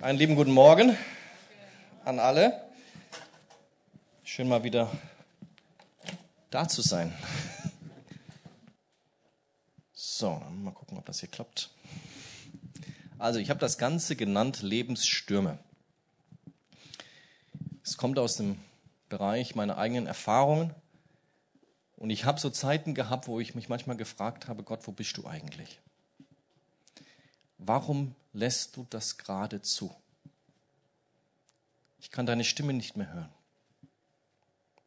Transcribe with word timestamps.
Einen 0.00 0.16
lieben 0.16 0.36
guten 0.36 0.52
Morgen 0.52 0.96
an 2.04 2.20
alle. 2.20 2.62
Schön 4.22 4.46
mal 4.46 4.62
wieder 4.62 4.92
da 6.50 6.68
zu 6.68 6.82
sein. 6.82 7.12
So, 9.92 10.40
mal 10.62 10.70
gucken, 10.70 10.98
ob 10.98 11.04
das 11.04 11.18
hier 11.18 11.28
klappt. 11.28 11.70
Also, 13.18 13.40
ich 13.40 13.50
habe 13.50 13.58
das 13.58 13.76
Ganze 13.76 14.14
genannt 14.14 14.62
Lebensstürme. 14.62 15.58
Es 17.82 17.96
kommt 17.96 18.20
aus 18.20 18.36
dem 18.36 18.56
Bereich 19.08 19.56
meiner 19.56 19.78
eigenen 19.78 20.06
Erfahrungen. 20.06 20.74
Und 21.96 22.10
ich 22.10 22.24
habe 22.24 22.38
so 22.38 22.50
Zeiten 22.50 22.94
gehabt, 22.94 23.26
wo 23.26 23.40
ich 23.40 23.56
mich 23.56 23.68
manchmal 23.68 23.96
gefragt 23.96 24.46
habe, 24.46 24.62
Gott, 24.62 24.86
wo 24.86 24.92
bist 24.92 25.16
du 25.16 25.26
eigentlich? 25.26 25.80
Warum 27.58 28.14
lässt 28.32 28.76
du 28.76 28.86
das 28.90 29.18
gerade 29.18 29.62
zu? 29.62 29.94
Ich 32.00 32.10
kann 32.10 32.26
deine 32.26 32.44
Stimme 32.44 32.72
nicht 32.72 32.96
mehr 32.96 33.12
hören. 33.12 33.32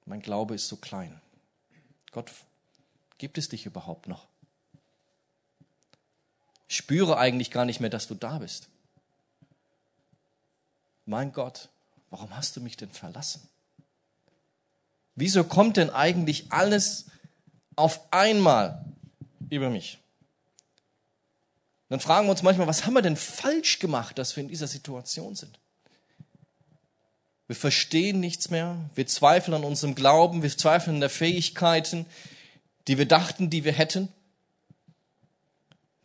Mein 0.05 0.21
Glaube 0.21 0.55
ist 0.55 0.67
so 0.67 0.77
klein. 0.77 1.21
Gott, 2.11 2.31
gibt 3.17 3.38
es 3.38 3.49
dich 3.49 3.66
überhaupt 3.66 4.07
noch? 4.07 4.27
Ich 6.67 6.77
spüre 6.77 7.17
eigentlich 7.17 7.52
gar 7.52 7.66
nicht 7.66 7.81
mehr, 7.81 7.89
dass 7.89 8.07
du 8.07 8.16
da 8.16 8.39
bist. 8.39 8.70
Mein 11.05 11.33
Gott, 11.33 11.69
warum 12.09 12.35
hast 12.35 12.55
du 12.55 12.61
mich 12.61 12.77
denn 12.77 12.91
verlassen? 12.91 13.47
Wieso 15.16 15.44
kommt 15.44 15.77
denn 15.77 15.89
eigentlich 15.89 16.52
alles 16.52 17.08
auf 17.75 18.11
einmal 18.13 18.85
über 19.49 19.69
mich? 19.69 19.99
Dann 21.91 22.00
fragen 22.00 22.26
wir 22.26 22.31
uns 22.31 22.41
manchmal, 22.41 22.68
was 22.68 22.86
haben 22.86 22.94
wir 22.94 23.02
denn 23.02 23.18
falsch 23.18 23.80
gemacht, 23.80 24.18
dass 24.18 24.38
wir 24.38 24.41
in 24.44 24.48
dieser 24.48 24.68
Situation 24.68 25.36
sind? 25.36 25.59
Wir 27.48 27.55
verstehen 27.58 28.22
nichts 28.22 28.50
mehr, 28.50 28.78
wir 28.95 29.08
zweifeln 29.08 29.56
an 29.56 29.66
unserem 29.66 29.94
Glauben, 29.94 30.42
wir 30.42 30.58
zweifeln 30.58 30.95
an 30.95 31.00
der 31.02 31.09
Fähigkeiten, 31.09 32.06
die 32.88 32.98
wir 32.98 33.09
dachten, 33.09 33.50
die 33.50 33.66
wir 33.66 33.73
hätten. 33.73 34.08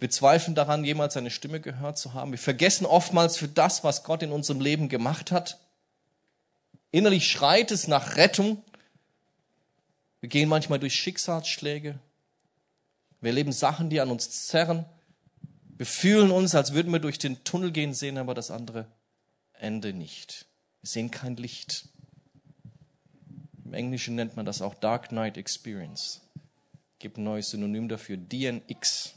Wir 0.00 0.10
zweifeln 0.10 0.56
daran, 0.56 0.84
jemals 0.84 1.14
seine 1.14 1.30
Stimme 1.30 1.60
gehört 1.60 1.98
zu 1.98 2.14
haben. 2.14 2.32
Wir 2.32 2.40
vergessen 2.40 2.84
oftmals 2.84 3.36
für 3.36 3.46
das, 3.46 3.84
was 3.84 4.02
Gott 4.02 4.24
in 4.24 4.32
unserem 4.32 4.60
Leben 4.60 4.88
gemacht 4.88 5.30
hat. 5.30 5.60
Innerlich 6.90 7.30
schreit 7.30 7.70
es 7.70 7.86
nach 7.86 8.16
Rettung. 8.16 8.60
Wir 10.18 10.30
gehen 10.30 10.48
manchmal 10.48 10.80
durch 10.80 10.94
Schicksalsschläge. 10.96 11.96
Wir 13.20 13.28
erleben 13.28 13.52
Sachen, 13.52 13.88
die 13.88 14.00
an 14.00 14.10
uns 14.10 14.48
zerren. 14.48 14.84
Wir 15.76 15.86
fühlen 15.86 16.30
uns, 16.30 16.54
als 16.54 16.72
würden 16.72 16.92
wir 16.92 17.00
durch 17.00 17.18
den 17.18 17.44
Tunnel 17.44 17.70
gehen, 17.70 17.92
sehen 17.92 18.16
aber 18.16 18.34
das 18.34 18.50
andere 18.50 18.86
Ende 19.52 19.92
nicht. 19.92 20.46
Wir 20.80 20.88
sehen 20.88 21.10
kein 21.10 21.36
Licht. 21.36 21.88
Im 23.64 23.74
Englischen 23.74 24.14
nennt 24.14 24.36
man 24.36 24.46
das 24.46 24.62
auch 24.62 24.74
Dark 24.74 25.12
Night 25.12 25.36
Experience. 25.36 26.22
Gibt 26.98 27.18
ein 27.18 27.24
neues 27.24 27.50
Synonym 27.50 27.88
dafür, 27.88 28.16
DNX. 28.16 29.14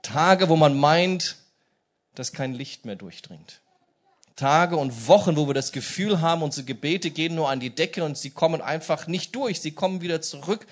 Tage, 0.00 0.48
wo 0.48 0.56
man 0.56 0.78
meint, 0.78 1.36
dass 2.14 2.32
kein 2.32 2.54
Licht 2.54 2.86
mehr 2.86 2.96
durchdringt. 2.96 3.60
Tage 4.34 4.76
und 4.76 5.08
Wochen, 5.08 5.36
wo 5.36 5.46
wir 5.46 5.54
das 5.54 5.72
Gefühl 5.72 6.22
haben, 6.22 6.42
unsere 6.42 6.64
Gebete 6.64 7.10
gehen 7.10 7.34
nur 7.34 7.50
an 7.50 7.60
die 7.60 7.74
Decke 7.74 8.02
und 8.02 8.16
sie 8.16 8.30
kommen 8.30 8.62
einfach 8.62 9.06
nicht 9.06 9.34
durch. 9.34 9.60
Sie 9.60 9.72
kommen 9.72 10.00
wieder 10.00 10.22
zurück. 10.22 10.66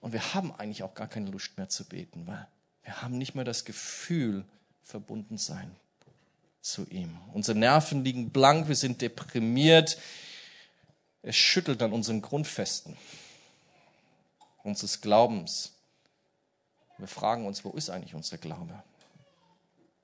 Und 0.00 0.12
wir 0.12 0.34
haben 0.34 0.52
eigentlich 0.52 0.82
auch 0.82 0.94
gar 0.94 1.06
keine 1.06 1.30
Lust 1.30 1.56
mehr 1.56 1.68
zu 1.68 1.84
beten, 1.84 2.26
weil 2.26 2.48
wir 2.84 3.02
haben 3.02 3.18
nicht 3.18 3.34
mehr 3.34 3.44
das 3.44 3.64
Gefühl, 3.64 4.44
verbunden 4.82 5.38
sein 5.38 5.74
zu 6.60 6.86
ihm. 6.88 7.18
Unsere 7.32 7.58
Nerven 7.58 8.04
liegen 8.04 8.30
blank, 8.30 8.68
wir 8.68 8.76
sind 8.76 9.00
deprimiert. 9.00 9.98
Es 11.22 11.36
schüttelt 11.36 11.82
an 11.82 11.92
unseren 11.92 12.22
Grundfesten 12.22 12.96
unseres 14.62 15.00
Glaubens. 15.00 15.72
Wir 16.98 17.08
fragen 17.08 17.46
uns, 17.46 17.64
wo 17.64 17.70
ist 17.70 17.90
eigentlich 17.90 18.14
unser 18.14 18.38
Glaube? 18.38 18.82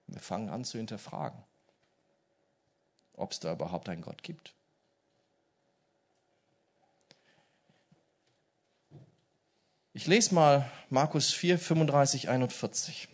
Wir 0.06 0.20
fangen 0.20 0.48
an 0.48 0.64
zu 0.64 0.78
hinterfragen, 0.78 1.42
ob 3.14 3.32
es 3.32 3.40
da 3.40 3.52
überhaupt 3.52 3.88
einen 3.88 4.02
Gott 4.02 4.22
gibt. 4.22 4.54
Ich 9.98 10.06
lese 10.06 10.32
mal 10.32 10.70
Markus 10.90 11.32
4, 11.32 11.58
35, 11.58 12.28
41. 12.28 13.08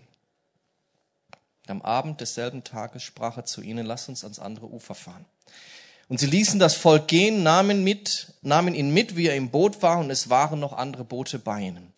Am 1.67 1.81
Abend 1.81 2.21
desselben 2.21 2.62
Tages 2.62 3.03
sprach 3.03 3.39
er 3.39 3.47
zu 3.47 3.62
ihnen, 3.62 3.87
lasst 3.87 4.11
uns 4.11 4.22
ans 4.22 4.39
andere 4.39 4.67
Ufer 4.67 4.95
fahren. 4.95 5.25
Und 6.11 6.21
sie 6.21 6.27
ließen 6.27 6.61
das 6.61 6.75
Volk 6.75 7.09
gehen, 7.09 7.43
nahmen, 7.43 7.84
mit, 7.84 8.34
nahmen 8.43 8.75
ihn 8.75 8.93
mit, 8.93 9.17
wie 9.17 9.28
er 9.28 9.34
im 9.34 9.49
Boot 9.49 9.81
war, 9.81 9.99
und 9.99 10.11
es 10.11 10.28
waren 10.28 10.61
noch 10.61 10.75
andere 10.75 11.05
Boote 11.05 11.39
bei 11.39 11.62
ihnen. 11.62 11.91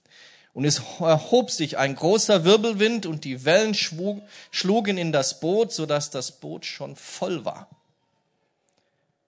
Und 0.54 0.64
es 0.64 0.80
erhob 1.00 1.50
sich 1.50 1.78
ein 1.78 1.96
großer 1.96 2.44
Wirbelwind, 2.44 3.06
und 3.06 3.24
die 3.24 3.44
Wellen 3.44 3.74
schlugen 3.74 4.98
in 4.98 5.10
das 5.10 5.40
Boot, 5.40 5.72
so 5.72 5.86
dass 5.86 6.10
das 6.10 6.30
Boot 6.30 6.64
schon 6.64 6.94
voll 6.94 7.44
war. 7.44 7.68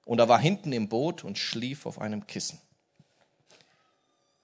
Und 0.05 0.21
er 0.21 0.29
war 0.29 0.39
hinten 0.39 0.73
im 0.73 0.89
Boot 0.89 1.25
und 1.25 1.37
schlief 1.37 1.85
auf 1.85 2.01
einem 2.01 2.29
Kissen. 2.29 2.61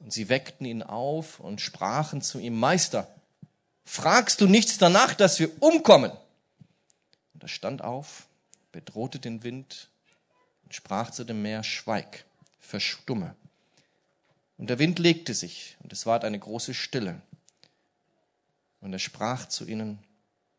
Und 0.04 0.12
sie 0.12 0.28
weckten 0.28 0.66
ihn 0.66 0.82
auf 0.82 1.41
und 1.41 1.62
sprachen 1.62 2.20
zu 2.20 2.38
ihm, 2.38 2.60
Meister, 2.60 3.09
fragst 3.87 4.42
du 4.42 4.47
nichts 4.47 4.76
danach, 4.76 5.15
dass 5.15 5.41
wir 5.41 5.50
umkommen? 5.62 6.12
Und 7.32 7.42
er 7.42 7.48
stand 7.48 7.81
auf, 7.81 8.26
bedrohte 8.70 9.19
den 9.19 9.42
Wind 9.44 9.88
und 10.65 10.75
sprach 10.75 11.10
zu 11.10 11.25
dem 11.25 11.41
Meer, 11.41 11.65
schweig, 11.65 12.26
verstumme. 12.60 13.34
Und 14.59 14.69
der 14.69 14.78
Wind 14.78 14.98
legte 14.98 15.32
sich, 15.32 15.78
und 15.82 15.91
es 15.91 16.04
ward 16.04 16.25
eine 16.25 16.38
große 16.38 16.75
Stille. 16.75 17.22
Und 18.82 18.92
er 18.92 18.98
sprach 18.98 19.48
zu 19.48 19.65
ihnen, 19.65 19.98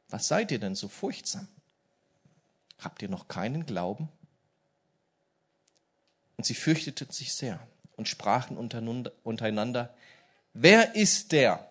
was 0.09 0.27
seid 0.27 0.49
ihr 0.49 0.59
denn 0.59 0.73
so 0.73 0.87
furchtsam? 0.87 1.47
Habt 2.79 3.03
ihr 3.03 3.09
noch 3.09 3.27
keinen 3.27 3.67
Glauben? 3.67 4.09
Und 6.35 6.47
sie 6.47 6.55
fürchteten 6.55 7.11
sich 7.11 7.31
sehr 7.35 7.59
und 7.95 8.07
sprachen 8.07 8.57
untereinander, 8.57 9.93
wer 10.53 10.95
ist 10.95 11.31
der, 11.31 11.69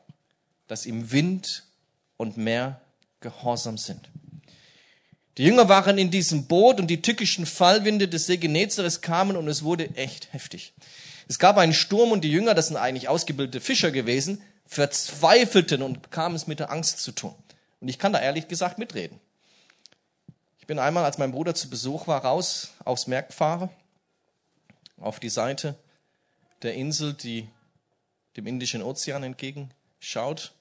dass 0.67 0.87
ihm 0.87 1.13
Wind 1.13 1.65
und 2.17 2.37
Meer 2.37 2.81
gehorsam 3.21 3.79
sind? 3.79 4.09
Die 5.37 5.45
Jünger 5.45 5.69
waren 5.69 5.99
in 5.99 6.11
diesem 6.11 6.47
Boot 6.47 6.79
und 6.79 6.87
die 6.87 7.03
tückischen 7.03 7.45
Fallwinde 7.45 8.07
des 8.07 8.27
See 8.27 8.37
Genezareth 8.37 9.03
kamen 9.03 9.37
und 9.37 9.49
es 9.49 9.65
wurde 9.65 9.91
echt 9.97 10.33
heftig. 10.33 10.73
Es 11.27 11.39
gab 11.39 11.57
einen 11.57 11.73
Sturm 11.73 12.13
und 12.13 12.23
die 12.23 12.31
Jünger, 12.31 12.55
das 12.55 12.69
sind 12.69 12.77
eigentlich 12.77 13.09
ausgebildete 13.09 13.61
Fischer 13.61 13.91
gewesen, 13.91 14.43
verzweifelten 14.67 15.83
und 15.83 16.03
bekamen 16.03 16.37
es 16.37 16.47
mit 16.47 16.61
der 16.61 16.71
Angst 16.71 17.01
zu 17.01 17.13
tun. 17.13 17.35
Und 17.81 17.89
ich 17.89 17.99
kann 17.99 18.13
da 18.13 18.21
ehrlich 18.21 18.47
gesagt 18.47 18.79
mitreden. 18.79 19.19
Ich 20.61 20.67
bin 20.67 20.79
einmal, 20.79 21.05
als 21.05 21.19
mein 21.19 21.33
Bruder 21.33 21.55
zu 21.55 21.69
Besuch 21.69 22.07
war, 22.07 22.25
raus 22.25 22.71
aufs 22.85 23.07
gefahren, 23.07 23.71
auf 24.99 25.21
die 25.21 25.29
Seite 25.29 25.75
der 26.65 26.75
Insel, 26.75 27.13
die 27.13 27.49
dem 28.37 28.47
Indischen 28.47 28.83
Ozean 28.83 29.23
entgegenschaut. 29.23 30.53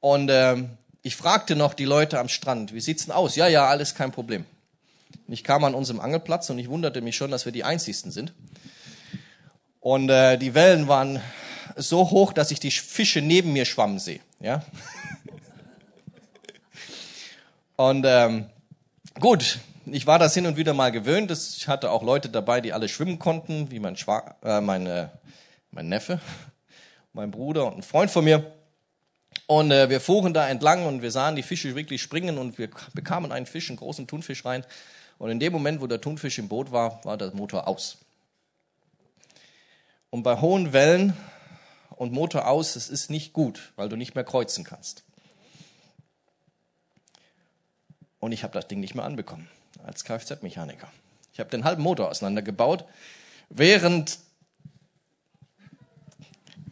Und 0.00 0.28
äh, 0.30 0.64
ich 1.02 1.14
fragte 1.16 1.54
noch 1.54 1.74
die 1.74 1.84
Leute 1.84 2.18
am 2.18 2.28
Strand, 2.28 2.72
wie 2.72 2.80
sieht's 2.80 3.04
denn 3.04 3.14
aus? 3.14 3.36
Ja, 3.36 3.46
ja, 3.46 3.66
alles 3.66 3.94
kein 3.94 4.10
Problem. 4.10 4.44
Ich 5.28 5.44
kam 5.44 5.64
an 5.64 5.74
unserem 5.74 6.00
Angelplatz 6.00 6.50
und 6.50 6.58
ich 6.58 6.68
wunderte 6.68 7.00
mich 7.00 7.16
schon, 7.16 7.30
dass 7.30 7.44
wir 7.44 7.52
die 7.52 7.64
Einzigsten 7.64 8.10
sind. 8.10 8.32
Und 9.80 10.08
äh, 10.08 10.36
die 10.36 10.54
Wellen 10.54 10.88
waren 10.88 11.20
so 11.76 12.10
hoch, 12.10 12.32
dass 12.32 12.50
ich 12.50 12.58
die 12.58 12.70
Fische 12.70 13.22
neben 13.22 13.52
mir 13.52 13.64
schwammen 13.64 13.98
sehe. 13.98 14.20
Ja? 14.40 14.64
Und 17.76 18.04
ähm, 18.06 18.46
gut, 19.20 19.58
ich 19.88 20.06
war 20.06 20.18
das 20.18 20.34
hin 20.34 20.46
und 20.46 20.56
wieder 20.56 20.74
mal 20.74 20.90
gewöhnt. 20.90 21.30
Ich 21.30 21.68
hatte 21.68 21.90
auch 21.90 22.02
Leute 22.02 22.28
dabei, 22.28 22.60
die 22.60 22.72
alle 22.72 22.88
schwimmen 22.88 23.18
konnten, 23.18 23.70
wie 23.70 23.78
mein, 23.78 23.96
Schwa 23.96 24.34
äh, 24.42 24.60
mein, 24.60 24.86
äh, 24.86 25.08
mein 25.70 25.88
Neffe, 25.88 26.20
mein 27.12 27.30
Bruder 27.30 27.66
und 27.66 27.76
ein 27.76 27.82
Freund 27.82 28.10
von 28.10 28.24
mir. 28.24 28.52
Und 29.46 29.70
äh, 29.70 29.88
wir 29.88 30.00
fuhren 30.00 30.34
da 30.34 30.48
entlang 30.48 30.86
und 30.86 31.02
wir 31.02 31.12
sahen 31.12 31.36
die 31.36 31.44
Fische 31.44 31.76
wirklich 31.76 32.02
springen 32.02 32.36
und 32.36 32.58
wir 32.58 32.68
bekamen 32.94 33.30
einen 33.30 33.46
Fisch, 33.46 33.70
einen 33.70 33.76
großen 33.76 34.08
Thunfisch 34.08 34.44
rein. 34.44 34.64
Und 35.18 35.30
in 35.30 35.38
dem 35.38 35.52
Moment, 35.52 35.80
wo 35.80 35.86
der 35.86 36.00
Thunfisch 36.00 36.38
im 36.38 36.48
Boot 36.48 36.72
war, 36.72 37.04
war 37.04 37.16
der 37.16 37.32
Motor 37.32 37.68
aus. 37.68 37.98
Und 40.10 40.24
bei 40.24 40.40
hohen 40.40 40.72
Wellen 40.72 41.16
und 41.90 42.12
Motor 42.12 42.48
aus, 42.48 42.74
es 42.74 42.88
ist 42.88 43.08
nicht 43.08 43.32
gut, 43.32 43.72
weil 43.76 43.88
du 43.88 43.96
nicht 43.96 44.14
mehr 44.16 44.24
kreuzen 44.24 44.64
kannst. 44.64 45.04
Und 48.18 48.32
ich 48.32 48.42
habe 48.42 48.52
das 48.52 48.66
Ding 48.66 48.80
nicht 48.80 48.94
mehr 48.94 49.04
anbekommen 49.04 49.48
als 49.84 50.04
Kfz-Mechaniker. 50.04 50.88
Ich 51.32 51.40
habe 51.40 51.50
den 51.50 51.64
halben 51.64 51.82
Motor 51.82 52.10
auseinandergebaut, 52.10 52.84
während 53.50 54.18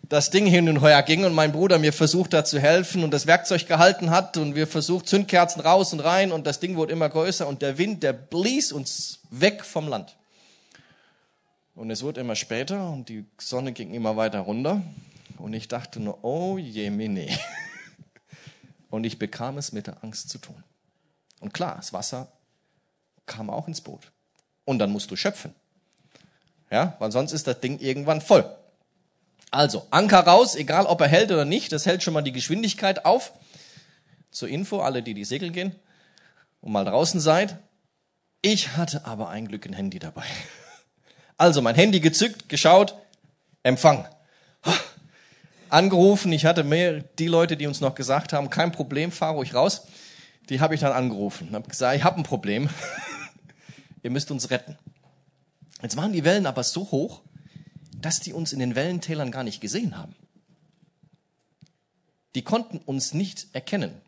das 0.09 0.31
Ding 0.31 0.47
hin 0.47 0.69
und 0.69 0.81
her 0.81 1.03
ging 1.03 1.25
und 1.25 1.35
mein 1.35 1.53
Bruder 1.53 1.79
mir 1.79 1.93
versucht 1.93 2.35
hat 2.35 2.47
zu 2.47 2.61
helfen 2.61 3.05
und 3.05 3.11
das 3.11 3.27
Werkzeug 3.27 3.67
gehalten 3.67 4.11
hat 4.11 4.37
und 4.37 4.55
wir 4.55 4.67
versucht 4.67 5.09
Zündkerzen 5.09 5.61
raus 5.61 5.93
und 5.93 6.01
rein 6.01 6.33
und 6.33 6.47
das 6.47 6.61
Ding 6.61 6.77
wurde 6.77 6.93
immer 6.93 7.09
größer 7.09 7.47
und 7.47 7.63
der 7.63 7.79
Wind, 7.79 8.03
der 8.03 8.13
blies 8.13 8.73
uns 8.73 9.21
weg 9.31 9.65
vom 9.65 9.89
Land. 9.89 10.17
Und 11.75 11.91
es 11.91 12.03
wurde 12.03 12.21
immer 12.21 12.37
später 12.37 12.91
und 12.91 13.09
die 13.09 13.25
Sonne 13.39 13.73
ging 13.73 13.93
immer 13.95 14.17
weiter 14.17 14.41
runter 14.41 14.83
und 15.39 15.53
ich 15.53 15.69
dachte 15.69 16.01
nur, 16.01 16.23
oh 16.23 16.59
je, 16.59 16.91
mine. 16.91 17.29
Und 18.91 19.03
ich 19.03 19.19
bekam 19.19 19.59
es 19.59 19.73
mit 19.73 19.89
der 19.89 20.05
Angst 20.05 20.29
zu 20.31 20.39
tun. 20.39 20.63
Und 21.41 21.53
klar, 21.53 21.75
das 21.79 21.93
Wasser 21.93 22.31
kam 23.27 23.51
auch 23.51 23.69
ins 23.69 23.81
Boot. 23.81 24.13
Und 24.65 24.79
dann 24.79 24.91
musst 24.91 25.11
du 25.11 25.17
schöpfen. 25.17 25.55
Ja, 26.71 26.97
weil 26.99 27.13
sonst 27.13 27.33
ist 27.33 27.47
das 27.47 27.61
Ding 27.61 27.79
irgendwann 27.79 28.21
voll. 28.21 28.45
Also, 29.51 29.87
Anker 29.91 30.21
raus, 30.21 30.57
egal 30.57 30.87
ob 30.87 31.01
er 31.01 31.09
hält 31.09 31.31
oder 31.31 31.45
nicht, 31.45 31.71
das 31.71 31.87
hält 31.87 32.03
schon 32.03 32.15
mal 32.15 32.23
die 32.23 32.33
Geschwindigkeit 32.33 33.05
auf. 33.05 33.33
Zur 34.31 34.49
Info, 34.49 34.81
alle, 34.81 35.03
die 35.03 35.15
die 35.15 35.25
segeln 35.25 35.53
gehen 35.53 35.77
und 36.61 36.73
mal 36.73 36.85
draußen 36.85 37.21
seid. 37.21 37.59
Ich 38.43 38.77
hatte 38.77 39.05
aber 39.07 39.29
ein 39.29 39.47
Glück 39.47 39.67
ein 39.67 39.73
Handy 39.73 39.99
dabei. 39.99 40.25
Also, 41.37 41.61
mein 41.63 41.75
Handy 41.75 41.99
gezückt, 41.99 42.49
geschaut, 42.49 42.95
Empfang. 43.65 44.07
Angerufen, 45.69 46.33
ich 46.33 46.45
hatte 46.45 46.63
mehr, 46.63 47.01
die 47.19 47.27
Leute, 47.27 47.57
die 47.57 47.67
uns 47.67 47.81
noch 47.81 47.97
gesagt 47.97 48.33
haben, 48.33 48.51
kein 48.51 48.71
Problem, 48.71 49.11
fahr 49.11 49.33
ruhig 49.33 49.53
raus. 49.53 49.89
Die 50.49 50.61
habe 50.61 50.77
ich 50.77 50.81
dann 50.81 50.93
angerufen 50.93 51.49
und 51.49 51.55
habe 51.55 51.69
gesagt, 51.69 51.97
ich 51.97 52.05
habe 52.05 52.19
ein 52.19 52.23
Problem. 52.23 52.69
Ihr 54.05 54.11
müsst 54.11 54.31
uns 54.31 54.51
retten. 54.51 54.77
Jetzt 55.83 55.97
waren 55.97 56.13
die 56.13 56.25
Wellen 56.25 56.47
aber 56.47 56.63
so 56.63 56.91
hoch, 56.91 57.23
dass 57.97 58.21
die 58.21 58.35
uns 58.35 58.53
in 58.53 58.59
den 58.59 58.75
Wellentälern 58.75 59.31
gar 59.31 59.45
nicht 59.45 59.63
gesehen 59.63 59.97
haben. 59.97 60.15
Die 62.35 62.43
konnten 62.43 62.79
uns 62.79 63.15
nicht 63.15 63.49
erkennen. 63.55 64.01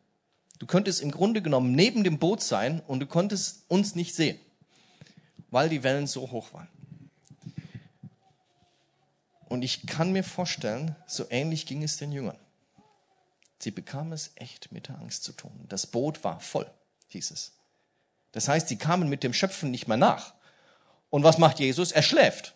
Du 0.58 0.66
könntest 0.66 1.00
im 1.00 1.10
Grunde 1.10 1.40
genommen 1.40 1.72
neben 1.72 2.04
dem 2.04 2.18
Boot 2.18 2.42
sein 2.42 2.80
und 2.86 3.00
du 3.00 3.06
konntest 3.06 3.64
uns 3.68 3.94
nicht 3.94 4.14
sehen, 4.14 4.38
weil 5.50 5.70
die 5.70 5.82
Wellen 5.82 6.06
so 6.06 6.30
hoch 6.30 6.52
waren. 6.52 6.68
Und 9.48 9.62
ich 9.62 9.86
kann 9.86 10.12
mir 10.12 10.24
vorstellen, 10.24 10.94
so 11.06 11.24
ähnlich 11.30 11.64
ging 11.64 11.82
es 11.82 11.96
den 11.96 12.12
Jüngern. 12.12 12.38
Sie 13.60 13.70
bekamen 13.70 14.12
es 14.12 14.32
echt 14.34 14.72
mit 14.72 14.88
der 14.88 14.98
Angst 14.98 15.24
zu 15.24 15.32
tun. 15.32 15.64
Das 15.68 15.86
Boot 15.86 16.22
war 16.22 16.40
voll, 16.40 16.70
hieß 17.08 17.30
es. 17.30 17.52
Das 18.36 18.48
heißt, 18.48 18.68
sie 18.68 18.76
kamen 18.76 19.08
mit 19.08 19.22
dem 19.22 19.32
Schöpfen 19.32 19.70
nicht 19.70 19.88
mehr 19.88 19.96
nach. 19.96 20.34
Und 21.08 21.24
was 21.24 21.38
macht 21.38 21.58
Jesus? 21.58 21.90
Er 21.90 22.02
schläft. 22.02 22.54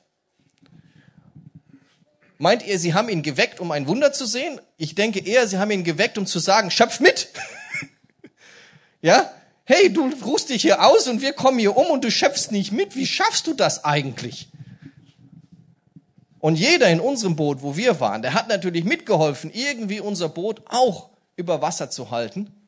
Meint 2.36 2.66
ihr, 2.66 2.78
sie 2.78 2.92
haben 2.92 3.08
ihn 3.08 3.22
geweckt, 3.22 3.60
um 3.60 3.70
ein 3.70 3.86
Wunder 3.86 4.12
zu 4.12 4.26
sehen? 4.26 4.60
Ich 4.76 4.94
denke 4.94 5.20
eher, 5.20 5.48
sie 5.48 5.56
haben 5.56 5.70
ihn 5.70 5.82
geweckt, 5.82 6.18
um 6.18 6.26
zu 6.26 6.38
sagen, 6.38 6.70
schöpf 6.70 7.00
mit. 7.00 7.30
ja? 9.00 9.32
Hey, 9.64 9.90
du 9.90 10.10
ruhst 10.22 10.50
dich 10.50 10.60
hier 10.60 10.84
aus 10.84 11.08
und 11.08 11.22
wir 11.22 11.32
kommen 11.32 11.58
hier 11.58 11.74
um 11.74 11.86
und 11.86 12.04
du 12.04 12.10
schöpfst 12.10 12.52
nicht 12.52 12.72
mit. 12.72 12.94
Wie 12.94 13.06
schaffst 13.06 13.46
du 13.46 13.54
das 13.54 13.82
eigentlich? 13.82 14.48
Und 16.40 16.56
jeder 16.56 16.88
in 16.90 17.00
unserem 17.00 17.36
Boot, 17.36 17.62
wo 17.62 17.78
wir 17.78 18.00
waren, 18.00 18.20
der 18.20 18.34
hat 18.34 18.48
natürlich 18.48 18.84
mitgeholfen, 18.84 19.50
irgendwie 19.50 20.00
unser 20.00 20.28
Boot 20.28 20.60
auch 20.66 21.08
über 21.36 21.62
Wasser 21.62 21.88
zu 21.88 22.10
halten. 22.10 22.59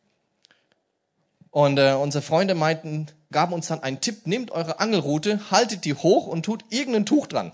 Und 1.53 1.79
äh, 1.79 1.93
unsere 1.93 2.23
Freunde 2.23 2.57
meinten, 2.57 3.07
gaben 3.31 3.53
uns 3.53 3.69
dann 3.69 3.83
einen 3.83 4.01
Tipp, 4.01 4.27
nehmt 4.27 4.51
eure 4.51 4.81
Angelrute, 4.81 5.51
haltet 5.53 5.85
die 5.85 5.95
hoch 5.95 6.27
und 6.27 6.45
tut 6.45 6.65
irgendein 6.71 7.07
Tuch 7.07 7.29
dran 7.29 7.53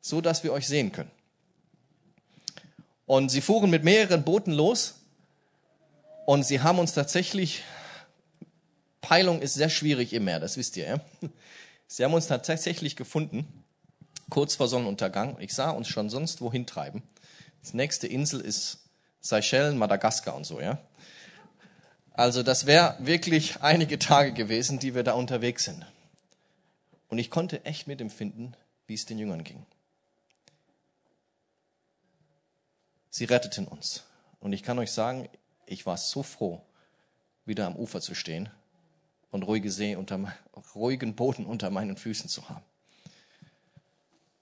so 0.00 0.20
dass 0.20 0.44
wir 0.44 0.52
euch 0.52 0.66
sehen 0.66 0.92
können. 0.92 1.10
Und 3.06 3.30
sie 3.30 3.40
fuhren 3.40 3.70
mit 3.70 3.84
mehreren 3.84 4.24
Booten 4.24 4.52
los 4.52 4.94
und 6.26 6.44
sie 6.44 6.60
haben 6.60 6.78
uns 6.78 6.92
tatsächlich, 6.92 7.62
Peilung 9.00 9.42
ist 9.42 9.54
sehr 9.54 9.70
schwierig 9.70 10.12
im 10.12 10.24
Meer, 10.24 10.40
das 10.40 10.56
wisst 10.56 10.76
ihr, 10.76 10.86
ja? 10.86 11.00
Sie 11.92 12.04
haben 12.04 12.14
uns 12.14 12.28
tatsächlich 12.28 12.94
gefunden, 12.94 13.64
kurz 14.30 14.54
vor 14.54 14.68
Sonnenuntergang. 14.68 15.36
Ich 15.40 15.52
sah 15.52 15.70
uns 15.70 15.88
schon 15.88 16.08
sonst 16.08 16.40
wohin 16.40 16.64
treiben. 16.64 17.02
Das 17.62 17.74
nächste 17.74 18.06
Insel 18.06 18.40
ist 18.40 18.84
Seychellen, 19.20 19.76
Madagaskar 19.76 20.36
und 20.36 20.46
so, 20.46 20.60
ja? 20.60 20.78
Also 22.20 22.42
das 22.42 22.66
wäre 22.66 22.96
wirklich 22.98 23.62
einige 23.62 23.98
Tage 23.98 24.34
gewesen, 24.34 24.78
die 24.78 24.94
wir 24.94 25.02
da 25.02 25.14
unterwegs 25.14 25.64
sind. 25.64 25.86
Und 27.08 27.16
ich 27.16 27.30
konnte 27.30 27.64
echt 27.64 27.86
mitempfinden, 27.86 28.54
wie 28.86 28.92
es 28.92 29.06
den 29.06 29.18
Jüngern 29.18 29.42
ging. 29.42 29.64
Sie 33.08 33.24
retteten 33.24 33.66
uns. 33.66 34.04
Und 34.38 34.52
ich 34.52 34.62
kann 34.62 34.78
euch 34.78 34.92
sagen, 34.92 35.30
ich 35.64 35.86
war 35.86 35.96
so 35.96 36.22
froh, 36.22 36.60
wieder 37.46 37.66
am 37.66 37.74
Ufer 37.74 38.02
zu 38.02 38.14
stehen 38.14 38.50
und 39.30 39.44
ruhige 39.44 39.70
See 39.70 39.96
unter, 39.96 40.30
ruhigen 40.74 41.14
Boden 41.16 41.46
unter 41.46 41.70
meinen 41.70 41.96
Füßen 41.96 42.28
zu 42.28 42.50
haben. 42.50 42.64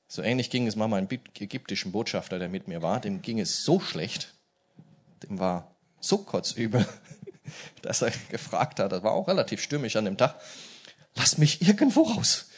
So 0.08 0.22
ähnlich 0.22 0.50
ging 0.50 0.66
es 0.66 0.74
mal 0.74 0.88
meinem 0.88 1.06
ägyptischen 1.38 1.92
Botschafter, 1.92 2.40
der 2.40 2.48
mit 2.48 2.66
mir 2.66 2.82
war. 2.82 2.98
Dem 2.98 3.22
ging 3.22 3.38
es 3.38 3.62
so 3.62 3.78
schlecht, 3.78 4.34
dem 5.22 5.38
war 5.38 5.70
so 6.00 6.18
kotzübel, 6.18 6.84
dass 7.82 8.02
er 8.02 8.12
gefragt 8.30 8.80
hat, 8.80 8.92
das 8.92 9.02
war 9.02 9.12
auch 9.12 9.28
relativ 9.28 9.62
stürmisch 9.62 9.96
an 9.96 10.04
dem 10.04 10.16
Tag, 10.16 10.40
lass 11.14 11.38
mich 11.38 11.62
irgendwo 11.62 12.02
raus. 12.02 12.48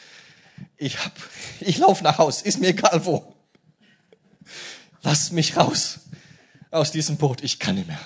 Ich 0.76 1.04
hab, 1.04 1.12
ich 1.60 1.78
lauf 1.78 2.02
nach 2.02 2.19
Haus, 2.19 2.42
ist 2.42 2.60
mir 2.60 2.69
egal 2.69 3.04
wo. 3.06 3.34
Lass 5.02 5.32
mich 5.32 5.56
raus 5.56 6.00
aus 6.70 6.92
diesem 6.92 7.16
Boot, 7.16 7.42
ich 7.42 7.58
kann 7.58 7.76
nicht 7.76 7.88
mehr. 7.88 8.00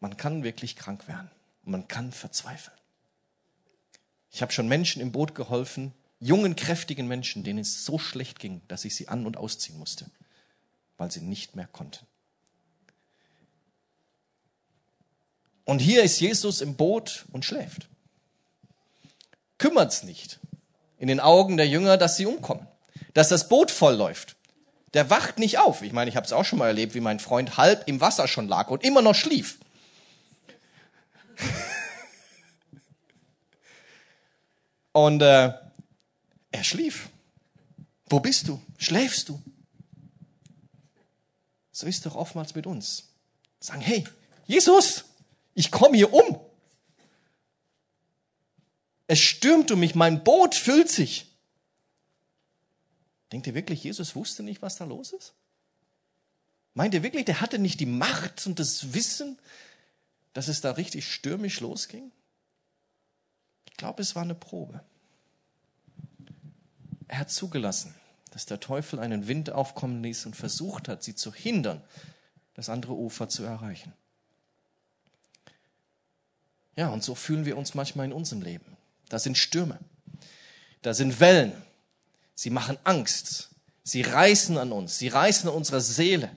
Man 0.00 0.16
kann 0.16 0.42
wirklich 0.42 0.76
krank 0.76 1.06
werden 1.08 1.30
man 1.68 1.86
kann 1.86 2.12
verzweifeln. 2.12 2.76
Ich 4.30 4.42
habe 4.42 4.52
schon 4.52 4.68
Menschen 4.68 5.00
im 5.00 5.12
Boot 5.12 5.34
geholfen, 5.34 5.94
jungen, 6.20 6.56
kräftigen 6.56 7.06
Menschen, 7.06 7.44
denen 7.44 7.60
es 7.60 7.84
so 7.84 7.98
schlecht 7.98 8.38
ging, 8.38 8.62
dass 8.68 8.84
ich 8.84 8.94
sie 8.94 9.08
an 9.08 9.26
und 9.26 9.36
ausziehen 9.36 9.78
musste, 9.78 10.10
weil 10.96 11.10
sie 11.10 11.20
nicht 11.20 11.56
mehr 11.56 11.66
konnten. 11.66 12.06
Und 15.68 15.80
hier 15.80 16.02
ist 16.02 16.18
Jesus 16.18 16.62
im 16.62 16.76
Boot 16.76 17.26
und 17.30 17.44
schläft. 17.44 17.88
Kümmert's 19.58 20.02
nicht 20.02 20.40
in 20.96 21.08
den 21.08 21.20
Augen 21.20 21.58
der 21.58 21.68
Jünger, 21.68 21.98
dass 21.98 22.16
sie 22.16 22.24
umkommen, 22.24 22.66
dass 23.12 23.28
das 23.28 23.50
Boot 23.50 23.70
voll 23.70 23.94
läuft, 23.94 24.36
der 24.94 25.10
wacht 25.10 25.38
nicht 25.38 25.58
auf. 25.58 25.82
Ich 25.82 25.92
meine, 25.92 26.08
ich 26.08 26.16
habe 26.16 26.24
es 26.24 26.32
auch 26.32 26.46
schon 26.46 26.58
mal 26.58 26.68
erlebt, 26.68 26.94
wie 26.94 27.00
mein 27.00 27.20
Freund 27.20 27.58
halb 27.58 27.86
im 27.86 28.00
Wasser 28.00 28.28
schon 28.28 28.48
lag 28.48 28.70
und 28.70 28.82
immer 28.82 29.02
noch 29.02 29.14
schlief. 29.14 29.58
und 34.92 35.20
äh, 35.20 35.52
er 36.50 36.64
schlief. 36.64 37.10
Wo 38.06 38.20
bist 38.20 38.48
du? 38.48 38.58
Schläfst 38.78 39.28
du? 39.28 39.38
So 41.72 41.86
ist 41.86 42.06
doch 42.06 42.14
oftmals 42.14 42.54
mit 42.54 42.66
uns. 42.66 43.10
Sagen, 43.60 43.82
hey, 43.82 44.04
Jesus, 44.46 45.04
ich 45.58 45.72
komme 45.72 45.96
hier 45.96 46.12
um. 46.14 46.40
Es 49.08 49.18
stürmt 49.18 49.72
um 49.72 49.80
mich, 49.80 49.96
mein 49.96 50.22
Boot 50.22 50.54
füllt 50.54 50.88
sich. 50.88 51.26
Denkt 53.32 53.48
ihr 53.48 53.56
wirklich, 53.56 53.82
Jesus 53.82 54.14
wusste 54.14 54.44
nicht, 54.44 54.62
was 54.62 54.76
da 54.76 54.84
los 54.84 55.12
ist? 55.12 55.34
Meint 56.74 56.94
ihr 56.94 57.02
wirklich, 57.02 57.24
der 57.24 57.40
hatte 57.40 57.58
nicht 57.58 57.80
die 57.80 57.86
Macht 57.86 58.46
und 58.46 58.60
das 58.60 58.94
Wissen, 58.94 59.36
dass 60.32 60.46
es 60.46 60.60
da 60.60 60.70
richtig 60.70 61.12
stürmisch 61.12 61.58
losging? 61.58 62.12
Ich 63.68 63.76
glaube, 63.76 64.00
es 64.00 64.14
war 64.14 64.22
eine 64.22 64.36
Probe. 64.36 64.84
Er 67.08 67.18
hat 67.18 67.32
zugelassen, 67.32 67.96
dass 68.30 68.46
der 68.46 68.60
Teufel 68.60 69.00
einen 69.00 69.26
Wind 69.26 69.50
aufkommen 69.50 70.04
ließ 70.04 70.26
und 70.26 70.36
versucht 70.36 70.86
hat, 70.86 71.02
sie 71.02 71.16
zu 71.16 71.34
hindern, 71.34 71.82
das 72.54 72.68
andere 72.68 72.92
Ufer 72.92 73.28
zu 73.28 73.42
erreichen. 73.42 73.92
Ja, 76.78 76.88
und 76.88 77.02
so 77.02 77.14
fühlen 77.14 77.44
wir 77.44 77.58
uns 77.58 77.74
manchmal 77.74 78.06
in 78.06 78.12
unserem 78.12 78.40
Leben. 78.40 78.76
Da 79.08 79.18
sind 79.18 79.36
Stürme, 79.36 79.78
da 80.82 80.94
sind 80.94 81.18
Wellen, 81.20 81.52
Sie 82.38 82.50
machen 82.50 82.78
Angst. 82.84 83.48
Sie 83.82 84.00
reißen 84.00 84.58
an 84.58 84.70
uns. 84.70 84.96
Sie 84.96 85.08
reißen 85.08 85.48
an 85.48 85.56
unserer 85.56 85.80
Seele. 85.80 86.30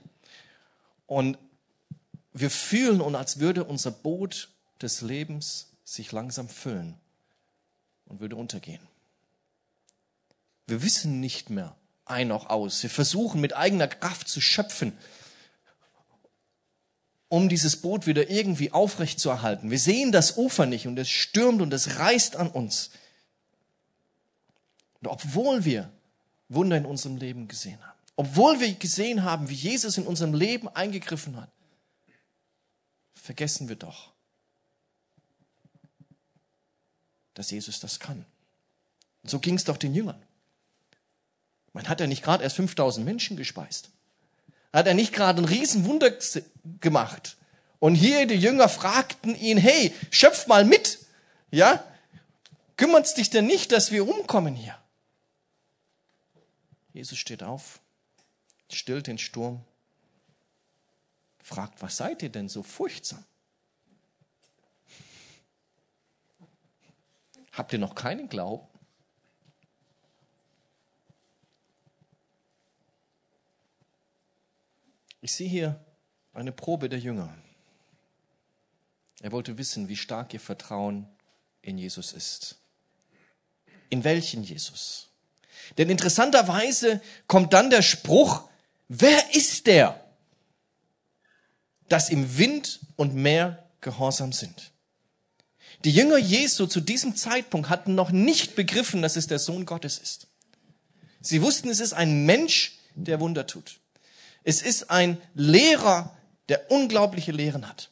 Und 1.06 1.38
wir 2.32 2.50
fühlen 2.50 3.00
uns, 3.00 3.16
als 3.16 3.38
würde 3.38 3.62
unser 3.62 3.92
Boot 3.92 4.48
des 4.80 5.02
Lebens 5.02 5.68
sich 5.84 6.10
langsam 6.10 6.48
füllen 6.48 6.98
und 8.06 8.18
würde 8.18 8.34
untergehen. 8.34 8.82
Wir 10.66 10.82
wissen 10.82 11.20
nicht 11.20 11.50
mehr 11.50 11.76
ein 12.04 12.26
noch 12.26 12.50
aus. 12.50 12.82
Wir 12.82 12.90
versuchen 12.90 13.40
mit 13.40 13.54
eigener 13.54 13.86
Kraft 13.86 14.28
zu 14.28 14.40
schöpfen, 14.40 14.98
um 17.32 17.48
dieses 17.48 17.80
Boot 17.80 18.06
wieder 18.06 18.28
irgendwie 18.28 18.72
aufrecht 18.72 19.18
zu 19.18 19.30
erhalten. 19.30 19.70
Wir 19.70 19.78
sehen 19.78 20.12
das 20.12 20.36
Ufer 20.36 20.66
nicht 20.66 20.86
und 20.86 20.98
es 20.98 21.08
stürmt 21.08 21.62
und 21.62 21.72
es 21.72 21.98
reißt 21.98 22.36
an 22.36 22.50
uns. 22.50 22.90
Und 25.00 25.08
obwohl 25.08 25.64
wir 25.64 25.90
Wunder 26.50 26.76
in 26.76 26.84
unserem 26.84 27.16
Leben 27.16 27.48
gesehen 27.48 27.80
haben, 27.80 27.98
Obwohl 28.16 28.60
wir 28.60 28.74
gesehen 28.74 29.24
haben, 29.24 29.48
wie 29.48 29.54
Jesus 29.54 29.96
in 29.96 30.06
unserem 30.06 30.34
Leben 30.34 30.68
eingegriffen 30.68 31.40
hat, 31.40 31.50
vergessen 33.14 33.70
wir 33.70 33.76
doch, 33.76 34.12
dass 37.32 37.50
Jesus 37.50 37.80
das 37.80 37.98
kann. 37.98 38.26
Und 39.22 39.30
so 39.30 39.38
ging 39.38 39.54
es 39.54 39.64
doch 39.64 39.78
den 39.78 39.94
Jüngern. 39.94 40.22
Man 41.72 41.88
hat 41.88 42.00
ja 42.00 42.06
nicht 42.06 42.22
gerade 42.22 42.44
erst 42.44 42.56
5000 42.56 43.06
Menschen 43.06 43.38
gespeist. 43.38 43.88
Hat 44.72 44.86
er 44.86 44.94
nicht 44.94 45.12
gerade 45.12 45.42
ein 45.42 45.46
Riesenwunder 45.46 46.12
gemacht. 46.80 47.36
Und 47.78 47.94
hier 47.94 48.26
die 48.26 48.36
Jünger 48.36 48.68
fragten 48.68 49.34
ihn, 49.34 49.58
hey, 49.58 49.94
schöpf 50.10 50.46
mal 50.46 50.64
mit. 50.64 51.00
Ja? 51.50 51.84
Kümmert's 52.76 53.14
dich 53.14 53.28
denn 53.28 53.46
nicht, 53.46 53.72
dass 53.72 53.90
wir 53.92 54.06
umkommen 54.08 54.54
hier? 54.54 54.78
Jesus 56.92 57.18
steht 57.18 57.42
auf, 57.42 57.80
stillt 58.70 59.06
den 59.06 59.18
Sturm, 59.18 59.64
fragt, 61.38 61.82
was 61.82 61.96
seid 61.96 62.22
ihr 62.22 62.28
denn 62.28 62.48
so 62.48 62.62
furchtsam? 62.62 63.24
Habt 67.52 67.72
ihr 67.72 67.78
noch 67.78 67.94
keinen 67.94 68.28
Glauben? 68.28 68.66
Ich 75.22 75.32
sehe 75.32 75.48
hier 75.48 75.80
eine 76.34 76.50
Probe 76.50 76.88
der 76.88 76.98
Jünger. 76.98 77.32
Er 79.20 79.30
wollte 79.30 79.56
wissen, 79.56 79.88
wie 79.88 79.96
stark 79.96 80.34
ihr 80.34 80.40
Vertrauen 80.40 81.06
in 81.62 81.78
Jesus 81.78 82.12
ist. 82.12 82.56
In 83.88 84.02
welchen 84.02 84.42
Jesus? 84.42 85.10
Denn 85.78 85.88
interessanterweise 85.90 87.00
kommt 87.28 87.52
dann 87.52 87.70
der 87.70 87.82
Spruch, 87.82 88.48
wer 88.88 89.34
ist 89.34 89.68
der, 89.68 90.04
dass 91.88 92.10
im 92.10 92.36
Wind 92.36 92.80
und 92.96 93.14
Meer 93.14 93.68
gehorsam 93.80 94.32
sind? 94.32 94.72
Die 95.84 95.92
Jünger 95.92 96.18
Jesu 96.18 96.66
zu 96.66 96.80
diesem 96.80 97.14
Zeitpunkt 97.14 97.68
hatten 97.68 97.94
noch 97.94 98.10
nicht 98.10 98.56
begriffen, 98.56 99.02
dass 99.02 99.14
es 99.14 99.28
der 99.28 99.38
Sohn 99.38 99.66
Gottes 99.66 99.98
ist. 99.98 100.26
Sie 101.20 101.42
wussten, 101.42 101.68
es 101.68 101.78
ist 101.78 101.92
ein 101.92 102.26
Mensch, 102.26 102.78
der 102.96 103.20
Wunder 103.20 103.46
tut. 103.46 103.78
Es 104.44 104.62
ist 104.62 104.90
ein 104.90 105.20
Lehrer, 105.34 106.16
der 106.48 106.70
unglaubliche 106.70 107.32
Lehren 107.32 107.68
hat. 107.68 107.90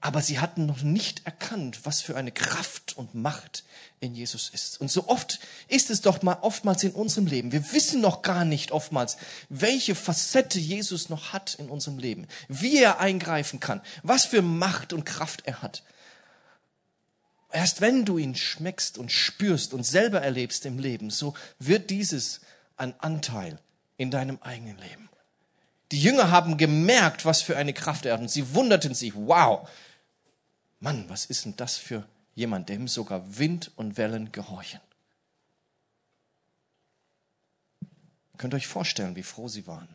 Aber 0.00 0.22
sie 0.22 0.38
hatten 0.38 0.66
noch 0.66 0.82
nicht 0.82 1.26
erkannt, 1.26 1.80
was 1.82 2.00
für 2.00 2.16
eine 2.16 2.30
Kraft 2.30 2.96
und 2.96 3.16
Macht 3.16 3.64
in 3.98 4.14
Jesus 4.14 4.48
ist. 4.48 4.80
Und 4.80 4.92
so 4.92 5.08
oft 5.08 5.40
ist 5.66 5.90
es 5.90 6.02
doch 6.02 6.22
mal 6.22 6.38
oftmals 6.40 6.84
in 6.84 6.92
unserem 6.92 7.26
Leben. 7.26 7.50
Wir 7.50 7.72
wissen 7.72 8.00
noch 8.00 8.22
gar 8.22 8.44
nicht 8.44 8.70
oftmals, 8.70 9.16
welche 9.48 9.96
Facette 9.96 10.60
Jesus 10.60 11.08
noch 11.08 11.32
hat 11.32 11.56
in 11.56 11.68
unserem 11.68 11.98
Leben, 11.98 12.28
wie 12.46 12.78
er 12.78 13.00
eingreifen 13.00 13.58
kann, 13.58 13.80
was 14.04 14.24
für 14.24 14.40
Macht 14.40 14.92
und 14.92 15.04
Kraft 15.04 15.42
er 15.46 15.62
hat. 15.62 15.82
Erst 17.50 17.80
wenn 17.80 18.04
du 18.04 18.18
ihn 18.18 18.36
schmeckst 18.36 18.98
und 18.98 19.10
spürst 19.10 19.74
und 19.74 19.84
selber 19.84 20.20
erlebst 20.20 20.64
im 20.64 20.78
Leben, 20.78 21.10
so 21.10 21.34
wird 21.58 21.90
dieses 21.90 22.40
ein 22.76 22.94
Anteil 23.00 23.58
in 23.96 24.12
deinem 24.12 24.38
eigenen 24.42 24.78
Leben. 24.78 25.07
Die 25.90 26.00
Jünger 26.00 26.30
haben 26.30 26.58
gemerkt, 26.58 27.24
was 27.24 27.40
für 27.40 27.56
eine 27.56 27.72
Kraft 27.72 28.04
er 28.04 28.14
hat 28.14 28.20
und 28.20 28.30
sie 28.30 28.54
wunderten 28.54 28.94
sich, 28.94 29.14
wow, 29.14 29.68
Mann, 30.80 31.08
was 31.08 31.24
ist 31.24 31.44
denn 31.44 31.56
das 31.56 31.76
für 31.76 32.06
jemand, 32.34 32.68
dem 32.68 32.88
sogar 32.88 33.38
Wind 33.38 33.72
und 33.76 33.96
Wellen 33.96 34.30
gehorchen? 34.32 34.80
Ihr 37.80 38.38
könnt 38.38 38.54
euch 38.54 38.66
vorstellen, 38.66 39.16
wie 39.16 39.22
froh 39.22 39.48
sie 39.48 39.66
waren. 39.66 39.88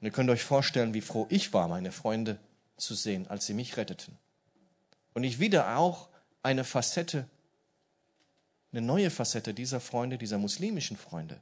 Und 0.00 0.06
ihr 0.06 0.10
könnt 0.10 0.30
euch 0.30 0.42
vorstellen, 0.42 0.92
wie 0.94 1.00
froh 1.00 1.26
ich 1.30 1.52
war, 1.52 1.68
meine 1.68 1.92
Freunde 1.92 2.38
zu 2.76 2.94
sehen, 2.94 3.26
als 3.28 3.46
sie 3.46 3.54
mich 3.54 3.76
retteten. 3.76 4.18
Und 5.14 5.24
ich 5.24 5.40
wieder 5.40 5.76
auch 5.76 6.08
eine 6.42 6.64
Facette, 6.64 7.28
eine 8.72 8.82
neue 8.82 9.10
Facette 9.10 9.54
dieser 9.54 9.80
Freunde, 9.80 10.18
dieser 10.18 10.38
muslimischen 10.38 10.96
Freunde 10.96 11.40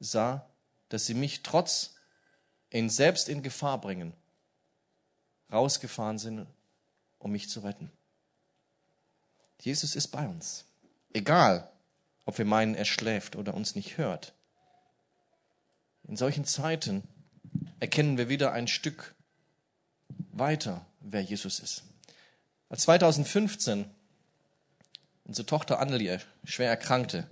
sah, 0.00 0.46
dass 0.94 1.06
sie 1.06 1.14
mich 1.14 1.42
trotz 1.42 1.96
in 2.70 2.88
selbst 2.88 3.28
in 3.28 3.42
Gefahr 3.42 3.80
bringen, 3.80 4.12
rausgefahren 5.50 6.20
sind, 6.20 6.46
um 7.18 7.32
mich 7.32 7.50
zu 7.50 7.60
retten. 7.60 7.90
Jesus 9.58 9.96
ist 9.96 10.08
bei 10.08 10.28
uns. 10.28 10.66
Egal, 11.12 11.68
ob 12.26 12.38
wir 12.38 12.44
meinen, 12.44 12.76
er 12.76 12.84
schläft 12.84 13.34
oder 13.34 13.54
uns 13.54 13.74
nicht 13.74 13.98
hört. 13.98 14.34
In 16.04 16.16
solchen 16.16 16.44
Zeiten 16.44 17.02
erkennen 17.80 18.16
wir 18.16 18.28
wieder 18.28 18.52
ein 18.52 18.68
Stück 18.68 19.16
weiter, 20.30 20.86
wer 21.00 21.22
Jesus 21.22 21.58
ist. 21.58 21.82
Als 22.68 22.82
2015 22.82 23.90
unsere 25.24 25.46
Tochter 25.46 25.80
Annelie 25.80 26.20
schwer 26.44 26.68
erkrankte, 26.68 27.26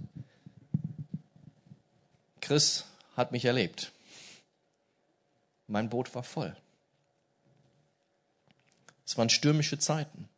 Chris 2.41 2.87
hat 3.23 3.33
mich 3.33 3.45
erlebt. 3.45 3.93
Mein 5.67 5.89
Boot 5.89 6.15
war 6.15 6.23
voll. 6.23 6.55
Es 9.07 9.17
waren 9.17 9.31
stürmische 9.31 9.79
Zeiten. 9.79 10.29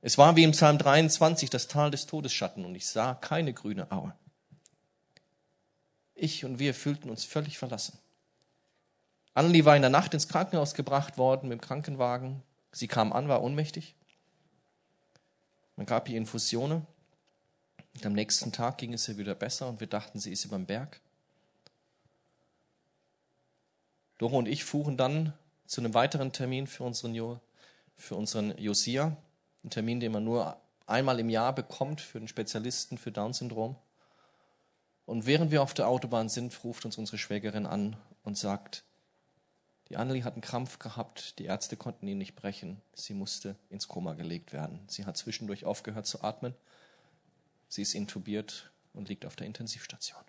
Es 0.00 0.18
war 0.18 0.36
wie 0.36 0.44
im 0.44 0.52
Psalm 0.52 0.78
23 0.78 1.50
das 1.50 1.68
Tal 1.68 1.90
des 1.90 2.06
Todesschatten 2.06 2.64
und 2.64 2.74
ich 2.74 2.86
sah 2.86 3.14
keine 3.14 3.52
grüne 3.52 3.90
Aue. 3.90 4.14
Ich 6.14 6.44
und 6.44 6.58
wir 6.58 6.74
fühlten 6.74 7.10
uns 7.10 7.24
völlig 7.24 7.58
verlassen. 7.58 7.98
Annelie 9.34 9.64
war 9.64 9.76
in 9.76 9.82
der 9.82 9.90
Nacht 9.90 10.14
ins 10.14 10.28
Krankenhaus 10.28 10.74
gebracht 10.74 11.18
worden 11.18 11.48
mit 11.48 11.58
dem 11.58 11.62
Krankenwagen. 11.62 12.42
Sie 12.70 12.86
kam 12.86 13.12
an, 13.12 13.28
war 13.28 13.42
ohnmächtig. 13.42 13.94
Man 15.76 15.86
gab 15.86 16.08
ihr 16.08 16.18
Infusionen. 16.18 16.86
Und 17.94 18.06
am 18.06 18.12
nächsten 18.12 18.52
Tag 18.52 18.78
ging 18.78 18.92
es 18.92 19.08
ihr 19.08 19.18
wieder 19.18 19.34
besser 19.34 19.68
und 19.68 19.80
wir 19.80 19.86
dachten, 19.86 20.18
sie 20.20 20.32
ist 20.32 20.44
über 20.44 20.56
dem 20.56 20.66
Berg. 20.66 21.00
Doro 24.18 24.38
und 24.38 24.46
ich 24.46 24.64
fuhren 24.64 24.96
dann 24.96 25.32
zu 25.66 25.80
einem 25.80 25.94
weiteren 25.94 26.32
Termin 26.32 26.66
für 26.66 26.84
unseren, 26.84 27.14
jo 27.14 27.40
für 27.96 28.16
unseren 28.16 28.56
Josia, 28.58 29.16
ein 29.64 29.70
Termin, 29.70 30.00
den 30.00 30.12
man 30.12 30.24
nur 30.24 30.56
einmal 30.86 31.18
im 31.20 31.30
Jahr 31.30 31.54
bekommt 31.54 32.00
für 32.00 32.18
einen 32.18 32.28
Spezialisten 32.28 32.98
für 32.98 33.12
Down-Syndrom. 33.12 33.76
Und 35.06 35.26
während 35.26 35.50
wir 35.50 35.62
auf 35.62 35.74
der 35.74 35.88
Autobahn 35.88 36.28
sind, 36.28 36.64
ruft 36.64 36.84
uns 36.84 36.98
unsere 36.98 37.18
Schwägerin 37.18 37.66
an 37.66 37.96
und 38.22 38.38
sagt, 38.38 38.84
die 39.88 39.96
Annelie 39.96 40.24
hat 40.24 40.32
einen 40.32 40.42
Krampf 40.42 40.78
gehabt, 40.78 41.38
die 41.38 41.44
Ärzte 41.44 41.76
konnten 41.76 42.08
ihn 42.08 42.18
nicht 42.18 42.34
brechen, 42.34 42.80
sie 42.94 43.12
musste 43.12 43.56
ins 43.68 43.86
Koma 43.86 44.14
gelegt 44.14 44.52
werden. 44.52 44.80
Sie 44.88 45.04
hat 45.04 45.16
zwischendurch 45.16 45.66
aufgehört 45.66 46.06
zu 46.06 46.22
atmen, 46.22 46.54
sie 47.68 47.82
ist 47.82 47.94
intubiert 47.94 48.70
und 48.94 49.08
liegt 49.08 49.26
auf 49.26 49.36
der 49.36 49.46
Intensivstation. 49.46 50.22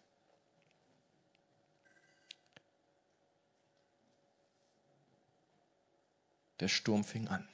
Der 6.59 6.67
Sturm 6.67 7.03
fing 7.03 7.27
an, 7.27 7.47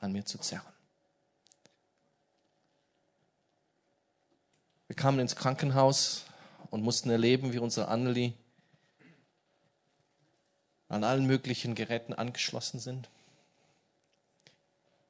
an 0.00 0.12
mir 0.12 0.24
zu 0.24 0.38
zerren. 0.38 0.72
Wir 4.86 4.96
kamen 4.96 5.18
ins 5.18 5.36
Krankenhaus 5.36 6.24
und 6.70 6.82
mussten 6.82 7.10
erleben, 7.10 7.52
wie 7.52 7.58
unsere 7.58 7.88
Annelie 7.88 8.34
an 10.88 11.04
allen 11.04 11.26
möglichen 11.26 11.74
Geräten 11.74 12.14
angeschlossen 12.14 12.78
sind. 12.78 13.08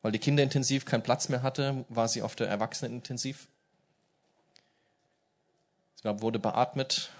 Weil 0.02 0.12
die 0.12 0.18
Kinderintensiv 0.18 0.84
keinen 0.84 1.02
Platz 1.02 1.28
mehr 1.28 1.42
hatte, 1.42 1.84
war 1.88 2.08
sie 2.08 2.22
auf 2.22 2.36
der 2.36 2.48
Erwachsenenintensiv. 2.48 3.48
Sie 5.96 6.22
wurde 6.22 6.38
beatmet 6.38 7.10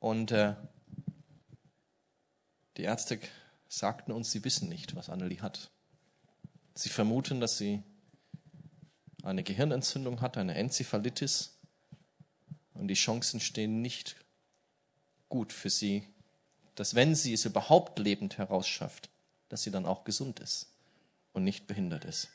und 0.00 0.32
äh, 0.32 0.54
die 2.76 2.82
Ärzte 2.82 3.20
sagten 3.68 4.12
uns, 4.12 4.30
sie 4.30 4.44
wissen 4.44 4.68
nicht, 4.68 4.96
was 4.96 5.10
Annelie 5.10 5.42
hat. 5.42 5.70
Sie 6.74 6.88
vermuten, 6.88 7.40
dass 7.40 7.58
sie 7.58 7.82
eine 9.22 9.42
Gehirnentzündung 9.42 10.20
hat, 10.20 10.36
eine 10.36 10.54
Enzephalitis. 10.54 11.58
Und 12.74 12.88
die 12.88 12.94
Chancen 12.94 13.40
stehen 13.40 13.82
nicht 13.82 14.16
gut 15.28 15.52
für 15.52 15.70
sie, 15.70 16.06
dass 16.74 16.94
wenn 16.94 17.14
sie 17.14 17.32
es 17.32 17.44
überhaupt 17.44 17.98
lebend 17.98 18.38
herausschafft, 18.38 19.10
dass 19.48 19.62
sie 19.62 19.70
dann 19.70 19.86
auch 19.86 20.04
gesund 20.04 20.40
ist 20.40 20.72
und 21.32 21.44
nicht 21.44 21.66
behindert 21.66 22.04
ist. 22.04 22.28